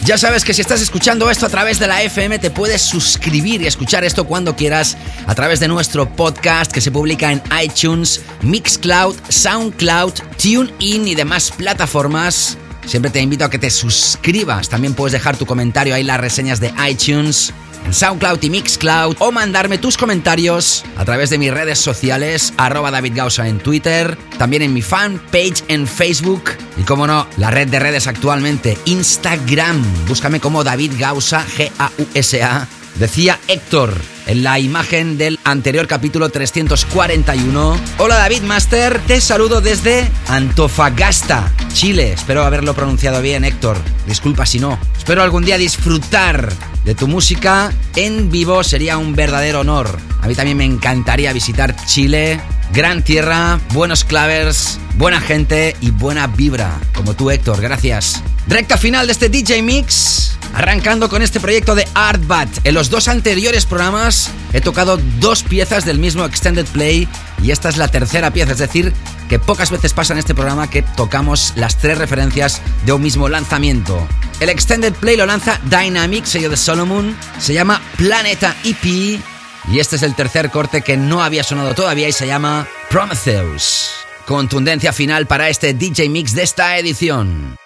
Ya 0.05 0.19
sabes 0.19 0.45
que 0.45 0.53
si 0.53 0.61
estás 0.61 0.83
escuchando 0.83 1.31
esto 1.31 1.47
a 1.47 1.51
través 1.51 1.79
de 1.79 1.87
la 1.87 2.03
FM 2.03 2.41
te 2.41 2.51
puedes 2.51 2.83
suscribir 2.83 3.63
y 3.63 3.69
escuchar 3.69 4.03
esto 4.03 4.27
cuando 4.27 4.57
quieras 4.57 4.97
a 5.27 5.37
través 5.37 5.61
de 5.61 5.69
nuestro 5.69 6.15
podcast 6.17 6.73
que 6.73 6.81
se 6.81 6.91
publica 6.91 7.31
en 7.31 7.43
iTunes, 7.63 8.23
Mixcloud, 8.43 9.15
Soundcloud, 9.29 10.15
TuneIn 10.43 11.07
y 11.07 11.15
demás 11.15 11.53
plataformas. 11.57 12.59
Siempre 12.87 13.11
te 13.11 13.21
invito 13.21 13.45
a 13.45 13.51
que 13.51 13.59
te 13.59 13.71
suscribas. 13.71 14.69
También 14.69 14.95
puedes 14.95 15.13
dejar 15.13 15.37
tu 15.37 15.47
comentario 15.47 15.95
ahí 15.95 16.03
en 16.03 16.07
las 16.09 16.21
reseñas 16.21 16.61
de 16.61 16.73
iTunes, 16.89 17.53
en 17.85 17.93
SoundCloud 17.93 18.43
y 18.43 18.51
Mixcloud 18.51 19.17
o 19.19 19.33
mandarme 19.33 19.79
tus 19.79 19.97
comentarios 19.97 20.85
a 20.97 21.05
través 21.05 21.31
de 21.31 21.39
mis 21.39 21.53
redes 21.53 21.79
sociales, 21.79 22.53
arroba 22.57 22.91
David 22.91 23.13
Gausa 23.15 23.49
en 23.49 23.59
Twitter, 23.59 24.17
también 24.39 24.63
en 24.63 24.73
mi 24.73 24.83
fanpage 24.83 25.65
en 25.69 25.87
Facebook 25.87 26.51
y 26.77 26.83
como 26.83 27.07
no, 27.07 27.27
la 27.37 27.51
red 27.51 27.69
de 27.69 27.81
redes 27.81 28.07
actualmente, 28.07 28.79
Instagram. 28.85 29.83
Búscame 30.07 30.41
como 30.41 30.65
David 30.65 30.93
Gausa, 30.99 31.45
G-A-U-S-A. 31.45 32.69
Decía 32.99 33.39
Héctor 33.49 34.14
en 34.27 34.43
la 34.43 34.59
imagen 34.59 35.19
del 35.19 35.39
anterior 35.45 35.87
capítulo 35.87 36.29
341. 36.29 37.81
Hola 37.99 38.17
David 38.17 38.43
Master, 38.43 39.01
te 39.07 39.21
saludo 39.21 39.61
desde 39.61 40.11
Antofagasta, 40.29 41.53
Chile. 41.73 42.13
Espero 42.13 42.45
haberlo 42.45 42.75
pronunciado 42.75 43.21
bien, 43.23 43.45
Héctor. 43.45 43.77
Disculpa 44.07 44.47
si 44.47 44.59
no. 44.59 44.79
Espero 44.97 45.23
algún 45.23 45.45
día 45.45 45.59
disfrutar 45.59 46.53
de 46.85 46.95
tu 46.95 47.09
música 47.09 47.73
en 47.97 48.31
vivo, 48.31 48.63
sería 48.65 48.99
un 48.99 49.15
verdadero 49.15 49.61
honor. 49.61 49.99
A 50.23 50.27
mí 50.27 50.35
también 50.35 50.57
me 50.57 50.65
encantaría 50.65 51.33
visitar 51.33 51.75
Chile. 51.87 52.41
Gran 52.73 53.03
tierra, 53.03 53.61
buenos 53.73 54.05
clavers, 54.05 54.79
buena 54.97 55.21
gente 55.21 55.77
y 55.81 55.91
buena 55.91 56.27
vibra. 56.27 56.81
Como 56.95 57.15
tú, 57.15 57.31
Héctor, 57.31 57.61
gracias. 57.61 58.23
Recta 58.49 58.77
final 58.77 59.07
de 59.07 59.13
este 59.13 59.29
DJ 59.29 59.63
Mix. 59.63 60.37
Arrancando 60.55 61.09
con 61.09 61.23
este 61.23 61.41
proyecto 61.41 61.75
de 61.75 61.89
Artbat. 61.95 62.49
En 62.65 62.75
los 62.75 62.89
dos 62.89 63.09
anteriores 63.09 63.67
programas 63.67 64.14
he 64.53 64.61
tocado 64.61 64.99
dos 65.19 65.43
piezas 65.43 65.85
del 65.85 65.99
mismo 65.99 66.25
Extended 66.25 66.67
Play 66.67 67.09
y 67.43 67.51
esta 67.51 67.69
es 67.69 67.77
la 67.77 67.89
tercera 67.89 68.31
pieza, 68.31 68.53
es 68.53 68.59
decir, 68.59 68.93
que 69.29 69.39
pocas 69.39 69.71
veces 69.71 69.93
pasa 69.93 70.13
en 70.13 70.19
este 70.19 70.35
programa 70.35 70.71
que 70.71 70.83
tocamos 70.83 71.53
las 71.57 71.79
tres 71.79 71.99
referencias 71.99 72.61
de 72.87 72.93
un 72.93 73.03
mismo 73.03 73.29
lanzamiento. 73.29 74.07
El 74.41 74.49
Extended 74.49 74.95
Play 74.95 75.17
lo 75.17 75.27
lanza 75.27 75.61
Dynamic, 75.65 76.25
sello 76.25 76.51
de 76.51 76.57
Solomon, 76.57 77.17
se 77.39 77.55
llama 77.55 77.81
Planeta 77.97 78.57
EP 78.65 78.85
y 78.85 79.79
este 79.79 79.97
es 79.97 80.03
el 80.03 80.15
tercer 80.15 80.51
corte 80.51 80.83
que 80.83 80.97
no 80.97 81.23
había 81.23 81.43
sonado 81.43 81.75
todavía 81.75 82.09
y 82.09 82.13
se 82.13 82.27
llama 82.27 82.67
Prometheus. 82.91 83.91
Contundencia 84.27 84.93
final 84.93 85.27
para 85.27 85.49
este 85.49 85.75
DJ 85.75 86.09
Mix 86.09 86.35
de 86.35 86.43
esta 86.43 86.79
edición. 86.79 87.57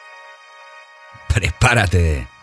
Prepárate. 1.28 2.37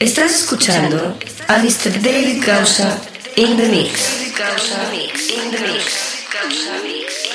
Estás 0.00 0.34
escuchando 0.34 1.14
a 1.46 1.58
Mr. 1.58 2.00
David 2.00 2.42
Causa 2.42 2.98
in 3.36 3.54
the 3.58 3.68
mix. 3.68 4.32
Estás 6.32 7.29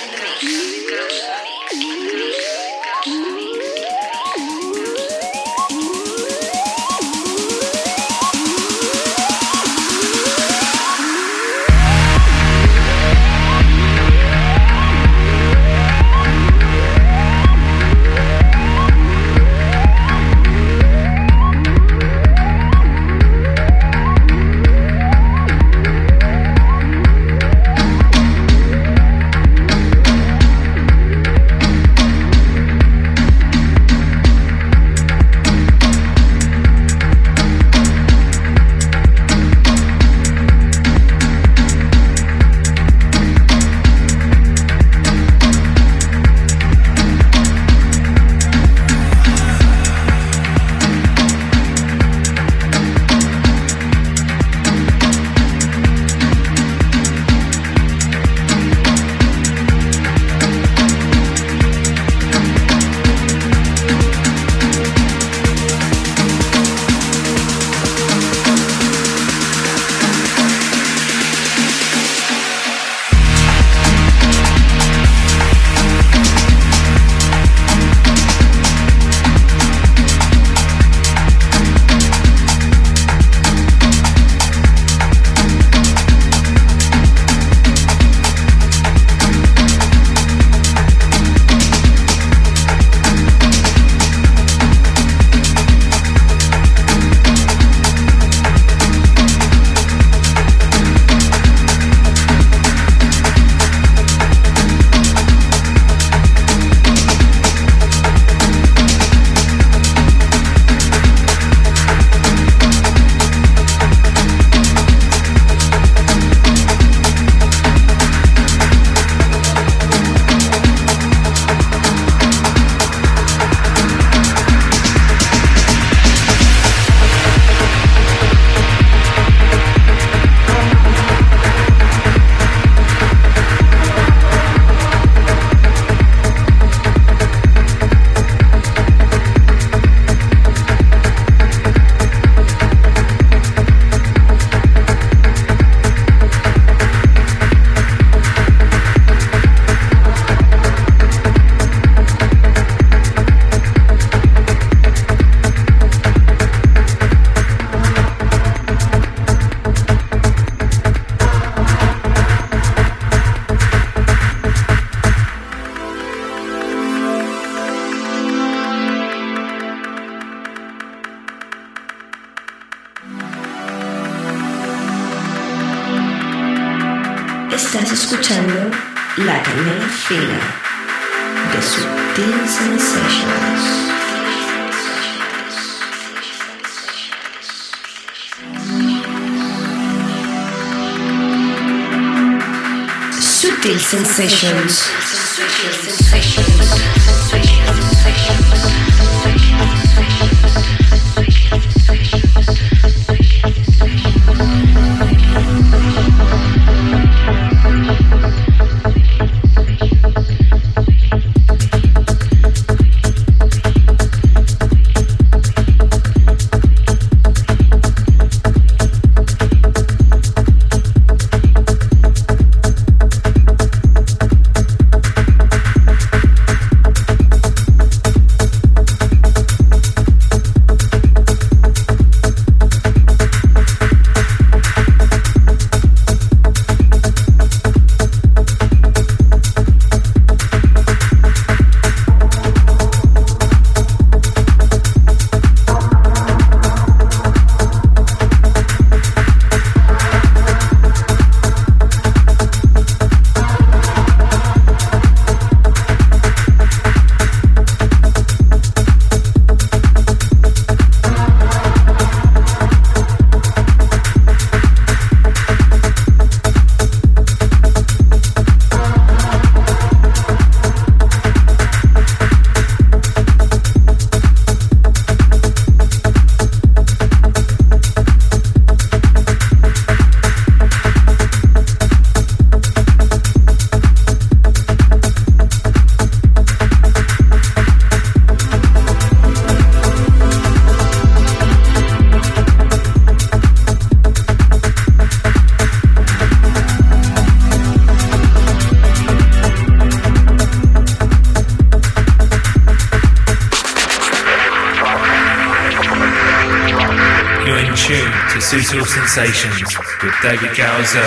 tune 308.56 308.62
to 308.62 308.68
Suitable 308.68 308.86
Sensations 308.86 309.78
with 310.02 310.14
David 310.22 310.56
Gowser. 310.56 311.06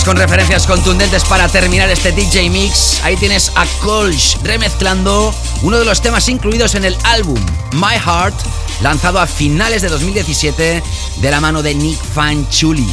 Estamos 0.00 0.16
con 0.16 0.28
referencias 0.28 0.66
contundentes 0.66 1.24
para 1.26 1.46
terminar 1.46 1.90
este 1.90 2.10
DJ 2.10 2.48
Mix. 2.48 3.02
Ahí 3.04 3.16
tienes 3.16 3.52
a 3.54 3.66
Colch 3.82 4.38
remezclando 4.42 5.34
uno 5.60 5.78
de 5.78 5.84
los 5.84 6.00
temas 6.00 6.26
incluidos 6.30 6.74
en 6.74 6.86
el 6.86 6.96
álbum 7.04 7.38
My 7.72 7.98
Heart, 7.98 8.34
lanzado 8.80 9.18
a 9.18 9.26
finales 9.26 9.82
de 9.82 9.90
2017 9.90 10.82
de 11.20 11.30
la 11.30 11.38
mano 11.40 11.62
de 11.62 11.74
Nick 11.74 11.98
Fanchuli. 12.14 12.88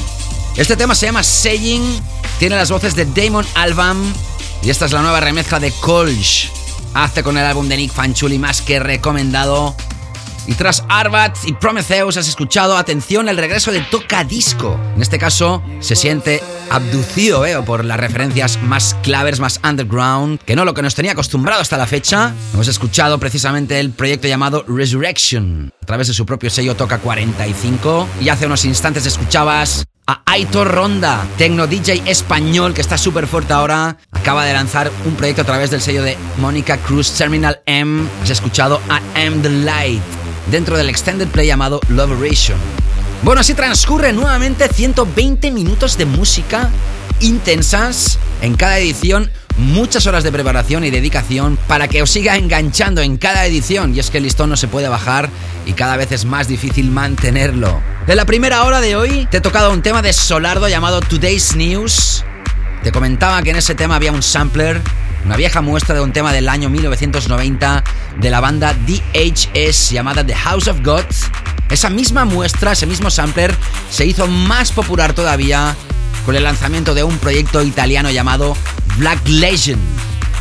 Este 0.58 0.76
tema 0.76 0.96
se 0.96 1.06
llama 1.06 1.24
Saying, 1.24 2.02
tiene 2.40 2.58
las 2.58 2.72
voces 2.72 2.94
de 2.94 3.06
Damon 3.06 3.46
Alban 3.56 4.14
y 4.62 4.70
esta 4.70 4.86
es 4.86 4.92
la 4.92 5.02
nueva 5.02 5.22
remezcla 5.22 5.62
de 5.62 5.72
Colch. 5.80 6.52
Hace 6.94 7.24
con 7.24 7.38
el 7.38 7.46
álbum 7.46 7.70
de 7.70 7.78
Nick 7.78 7.94
Fanchuli 7.94 8.38
más 8.38 8.62
que 8.62 8.80
recomendado. 8.80 9.78
Y 10.46 10.56
tras 10.56 10.84
Arbat 10.90 11.38
y 11.46 11.54
Prometheus 11.54 12.18
has 12.18 12.28
escuchado, 12.28 12.76
atención, 12.76 13.30
el 13.30 13.38
regreso 13.38 13.72
de 13.72 13.80
Toca 13.80 14.26
Disco. 14.26 14.78
En 14.96 15.02
este 15.02 15.18
caso, 15.18 15.62
se 15.80 15.96
siente 15.96 16.42
abducido, 16.70 17.42
veo, 17.42 17.64
por 17.66 17.86
las 17.86 18.00
referencias 18.00 18.62
más 18.62 18.96
claves, 19.04 19.40
más 19.40 19.60
underground, 19.68 20.40
que 20.40 20.56
no 20.56 20.66
lo 20.66 20.74
que 20.74 20.82
nos 20.82 20.96
tenía 20.96 21.14
acostumbrado 21.14 21.62
hasta 21.62 21.78
la 21.78 21.88
fecha. 21.88 22.34
Hemos 22.54 22.68
escuchado 22.68 23.20
precisamente 23.20 23.80
el 23.80 23.92
proyecto 23.92 24.28
llamado 24.28 24.66
Resurrection, 24.68 25.74
a 25.82 25.86
través 25.86 26.08
de 26.08 26.14
su 26.14 26.26
propio 26.26 26.50
sello 26.50 26.76
Toca 26.76 27.00
45. 27.00 28.08
Y 28.22 28.30
hace 28.30 28.46
unos 28.46 28.66
instantes 28.66 29.06
escuchabas 29.06 29.86
a 30.08 30.22
Aitor 30.26 30.70
Ronda, 30.70 31.26
tecno 31.38 31.68
DJ 31.68 32.04
español 32.06 32.74
que 32.74 32.82
está 32.82 32.98
súper 32.98 33.28
fuerte 33.28 33.54
ahora. 33.54 33.98
Acaba 34.12 34.46
de 34.46 34.54
lanzar 34.54 34.90
un 35.06 35.16
proyecto 35.16 35.42
a 35.42 35.46
través 35.46 35.70
del 35.70 35.82
sello 35.82 36.02
de 36.02 36.18
Mónica 36.38 36.78
Cruz 36.78 37.12
Terminal 37.12 37.62
M. 37.66 38.08
Has 38.24 38.30
escuchado 38.30 38.82
a 38.90 39.02
M 39.20 39.42
The 39.42 39.50
Light 39.50 40.02
dentro 40.50 40.78
del 40.78 40.90
extended 40.90 41.28
play 41.28 41.48
llamado 41.48 41.82
Loveration. 41.90 42.58
Bueno, 43.24 43.42
así 43.42 43.54
transcurre 43.56 44.14
nuevamente 44.14 44.68
120 44.68 45.52
minutos 45.52 45.98
de 45.98 46.06
música 46.06 46.70
intensas 47.20 48.20
en 48.42 48.56
cada 48.56 48.78
edición, 48.78 49.32
muchas 49.58 50.06
horas 50.06 50.24
de 50.24 50.32
preparación 50.32 50.84
y 50.84 50.92
dedicación 50.92 51.58
para 51.68 51.88
que 51.88 52.04
os 52.04 52.12
siga 52.12 52.38
enganchando 52.38 53.02
en 53.02 53.18
cada 53.18 53.46
edición. 53.46 53.96
Y 53.96 54.00
es 54.00 54.12
que 54.12 54.20
el 54.20 54.24
listón 54.24 54.50
no 54.50 54.58
se 54.58 54.68
puede 54.68 54.88
bajar 54.88 55.30
y 55.66 55.74
cada 55.74 55.98
vez 55.98 56.12
es 56.12 56.26
más 56.26 56.48
difícil 56.48 56.92
mantenerlo. 56.92 57.82
En 58.08 58.18
la 58.18 58.26
primera 58.26 58.64
hora 58.64 58.82
de 58.82 58.96
hoy 58.96 59.28
te 59.32 59.38
he 59.38 59.42
tocado 59.42 59.72
un 59.72 59.82
tema 59.82 60.02
de 60.02 60.14
Solardo 60.14 60.68
llamado 60.68 61.02
Today's 61.02 61.56
News. 61.56 62.24
Te 62.84 62.92
comentaba 62.92 63.42
que 63.42 63.50
en 63.50 63.56
ese 63.56 63.74
tema 63.74 63.96
había 63.96 64.12
un 64.12 64.22
sampler, 64.22 64.80
una 65.28 65.36
vieja 65.36 65.60
muestra 65.60 65.94
de 65.94 66.00
un 66.00 66.14
tema 66.14 66.32
del 66.32 66.48
año 66.48 66.70
1990 66.70 67.84
de 68.18 68.30
la 68.30 68.40
banda 68.40 68.74
DHS 68.74 69.90
llamada 69.90 70.26
The 70.26 70.34
House 70.34 70.70
of 70.70 70.78
God. 70.82 71.04
Esa 71.70 71.90
misma 71.90 72.24
muestra, 72.24 72.72
ese 72.72 72.86
mismo 72.86 73.10
sampler, 73.10 73.54
se 73.92 74.06
hizo 74.06 74.28
más 74.28 74.72
popular 74.72 75.12
todavía 75.12 75.76
con 76.26 76.38
el 76.38 76.44
lanzamiento 76.44 76.94
de 76.94 77.04
un 77.04 77.18
proyecto 77.18 77.62
italiano 77.62 78.10
llamado 78.10 78.56
Black 78.96 79.20
Legend. 79.28 79.82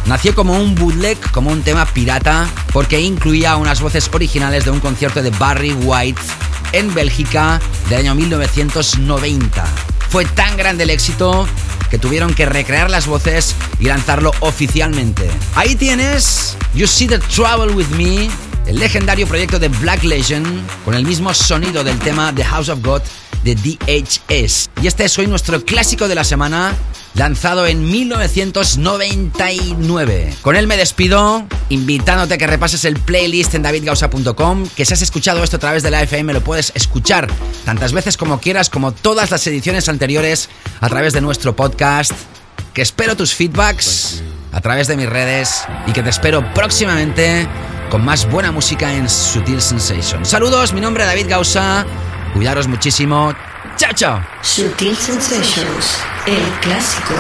Nació 0.07 0.37
como 0.37 0.57
un 0.57 0.77
bootleg, 0.77 1.19
como 1.33 1.51
un 1.51 1.63
tema 1.63 1.85
pirata, 1.87 2.47
porque 2.73 3.01
incluía 3.01 3.57
unas 3.57 3.81
voces 3.81 4.09
originales 4.13 4.67
de 4.67 4.71
un 4.71 4.79
concierto 4.79 5.21
de 5.21 5.31
Barry 5.31 5.73
White 5.73 6.23
en 6.71 6.95
Bélgica 6.95 7.61
del 7.89 7.99
año 7.99 8.15
1990. 8.15 9.96
Fue 10.09 10.25
tan 10.25 10.57
grande 10.57 10.85
el 10.85 10.91
éxito 10.91 11.47
que 11.91 11.99
tuvieron 11.99 12.35
que 12.35 12.47
recrear 12.47 12.91
las 12.91 13.07
voces 13.07 13.55
y 13.79 13.85
lanzarlo 13.87 14.33
oficialmente. 14.41 15.29
Ahí 15.55 15.75
tienes 15.77 16.57
You 16.75 16.87
See 16.87 17.07
the 17.07 17.19
Trouble 17.19 17.75
with 17.75 17.89
Me, 17.97 18.29
el 18.67 18.77
legendario 18.77 19.27
proyecto 19.27 19.59
de 19.59 19.69
Black 19.69 20.03
Legend, 20.03 20.47
con 20.85 20.95
el 20.95 21.05
mismo 21.05 21.33
sonido 21.33 21.83
del 21.85 21.99
tema 22.01 22.35
The 22.35 22.45
House 22.45 22.69
of 22.69 22.83
God 22.83 23.01
de 23.45 23.55
DHS. 23.55 24.69
Y 24.83 24.89
este 24.89 25.05
es 25.05 25.17
hoy 25.19 25.29
nuestro 25.29 25.65
clásico 25.65 26.09
de 26.09 26.17
la 26.17 26.25
semana, 26.25 26.75
lanzado 27.15 27.65
en 27.67 27.89
1999. 27.89 30.35
Con 30.43 30.57
él 30.57 30.67
me 30.67 30.77
despido, 30.77 31.47
invitándote 31.69 32.35
a 32.35 32.39
que 32.39 32.49
repases 32.49 32.85
el 32.85 32.99
playlist 32.99 33.55
en 33.55 33.63
davidgausa.com, 33.63 34.69
que 34.75 34.85
si 34.85 34.93
has 34.93 35.03
escuchado 35.03 35.45
esto 35.45 35.59
a 35.59 35.61
través 35.61 35.85
de 35.85 35.93
la 35.93 36.03
FM 36.03 36.33
lo 36.33 36.43
puedes 36.43 36.73
escuchar 36.75 37.29
tantas 37.65 37.93
veces 37.93 38.17
como 38.17 38.41
quieras, 38.41 38.69
como 38.69 38.91
todas 38.93 39.31
las 39.31 39.47
ediciones 39.47 39.89
anteriores 39.89 40.49
a 40.81 40.89
través 40.89 41.13
de 41.13 41.21
nuestro 41.21 41.55
podcast, 41.55 42.11
que 42.75 42.83
espero 42.83 43.17
tus 43.17 43.33
feedbacks 43.33 44.25
a 44.51 44.61
través 44.61 44.89
de 44.89 44.97
mis 44.97 45.09
redes 45.09 45.63
y 45.87 45.93
que 45.93 46.03
te 46.03 46.11
espero 46.11 46.53
próximamente 46.53 47.47
con 47.91 48.05
más 48.05 48.31
buena 48.31 48.53
música 48.53 48.93
en 48.93 49.09
Sutil 49.09 49.61
Sensation. 49.61 50.25
Saludos, 50.25 50.73
mi 50.73 50.81
nombre 50.81 51.05
es 51.05 51.09
David 51.09 51.27
Gausa. 51.29 51.85
Cuidaros 52.33 52.69
muchísimo. 52.69 53.35
Chao, 53.77 53.93
chao. 53.95 54.21
Sutil 54.43 54.97
Sensations, 54.97 55.99
el 56.27 56.43
clásico. 56.61 57.15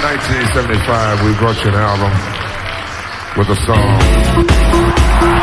1975, 0.00 1.22
we 1.24 1.32
brought 1.34 1.56
you 1.64 1.70
an 1.70 1.76
album 1.76 2.12
with 3.36 3.48
a 3.50 3.56
song. 3.66 5.37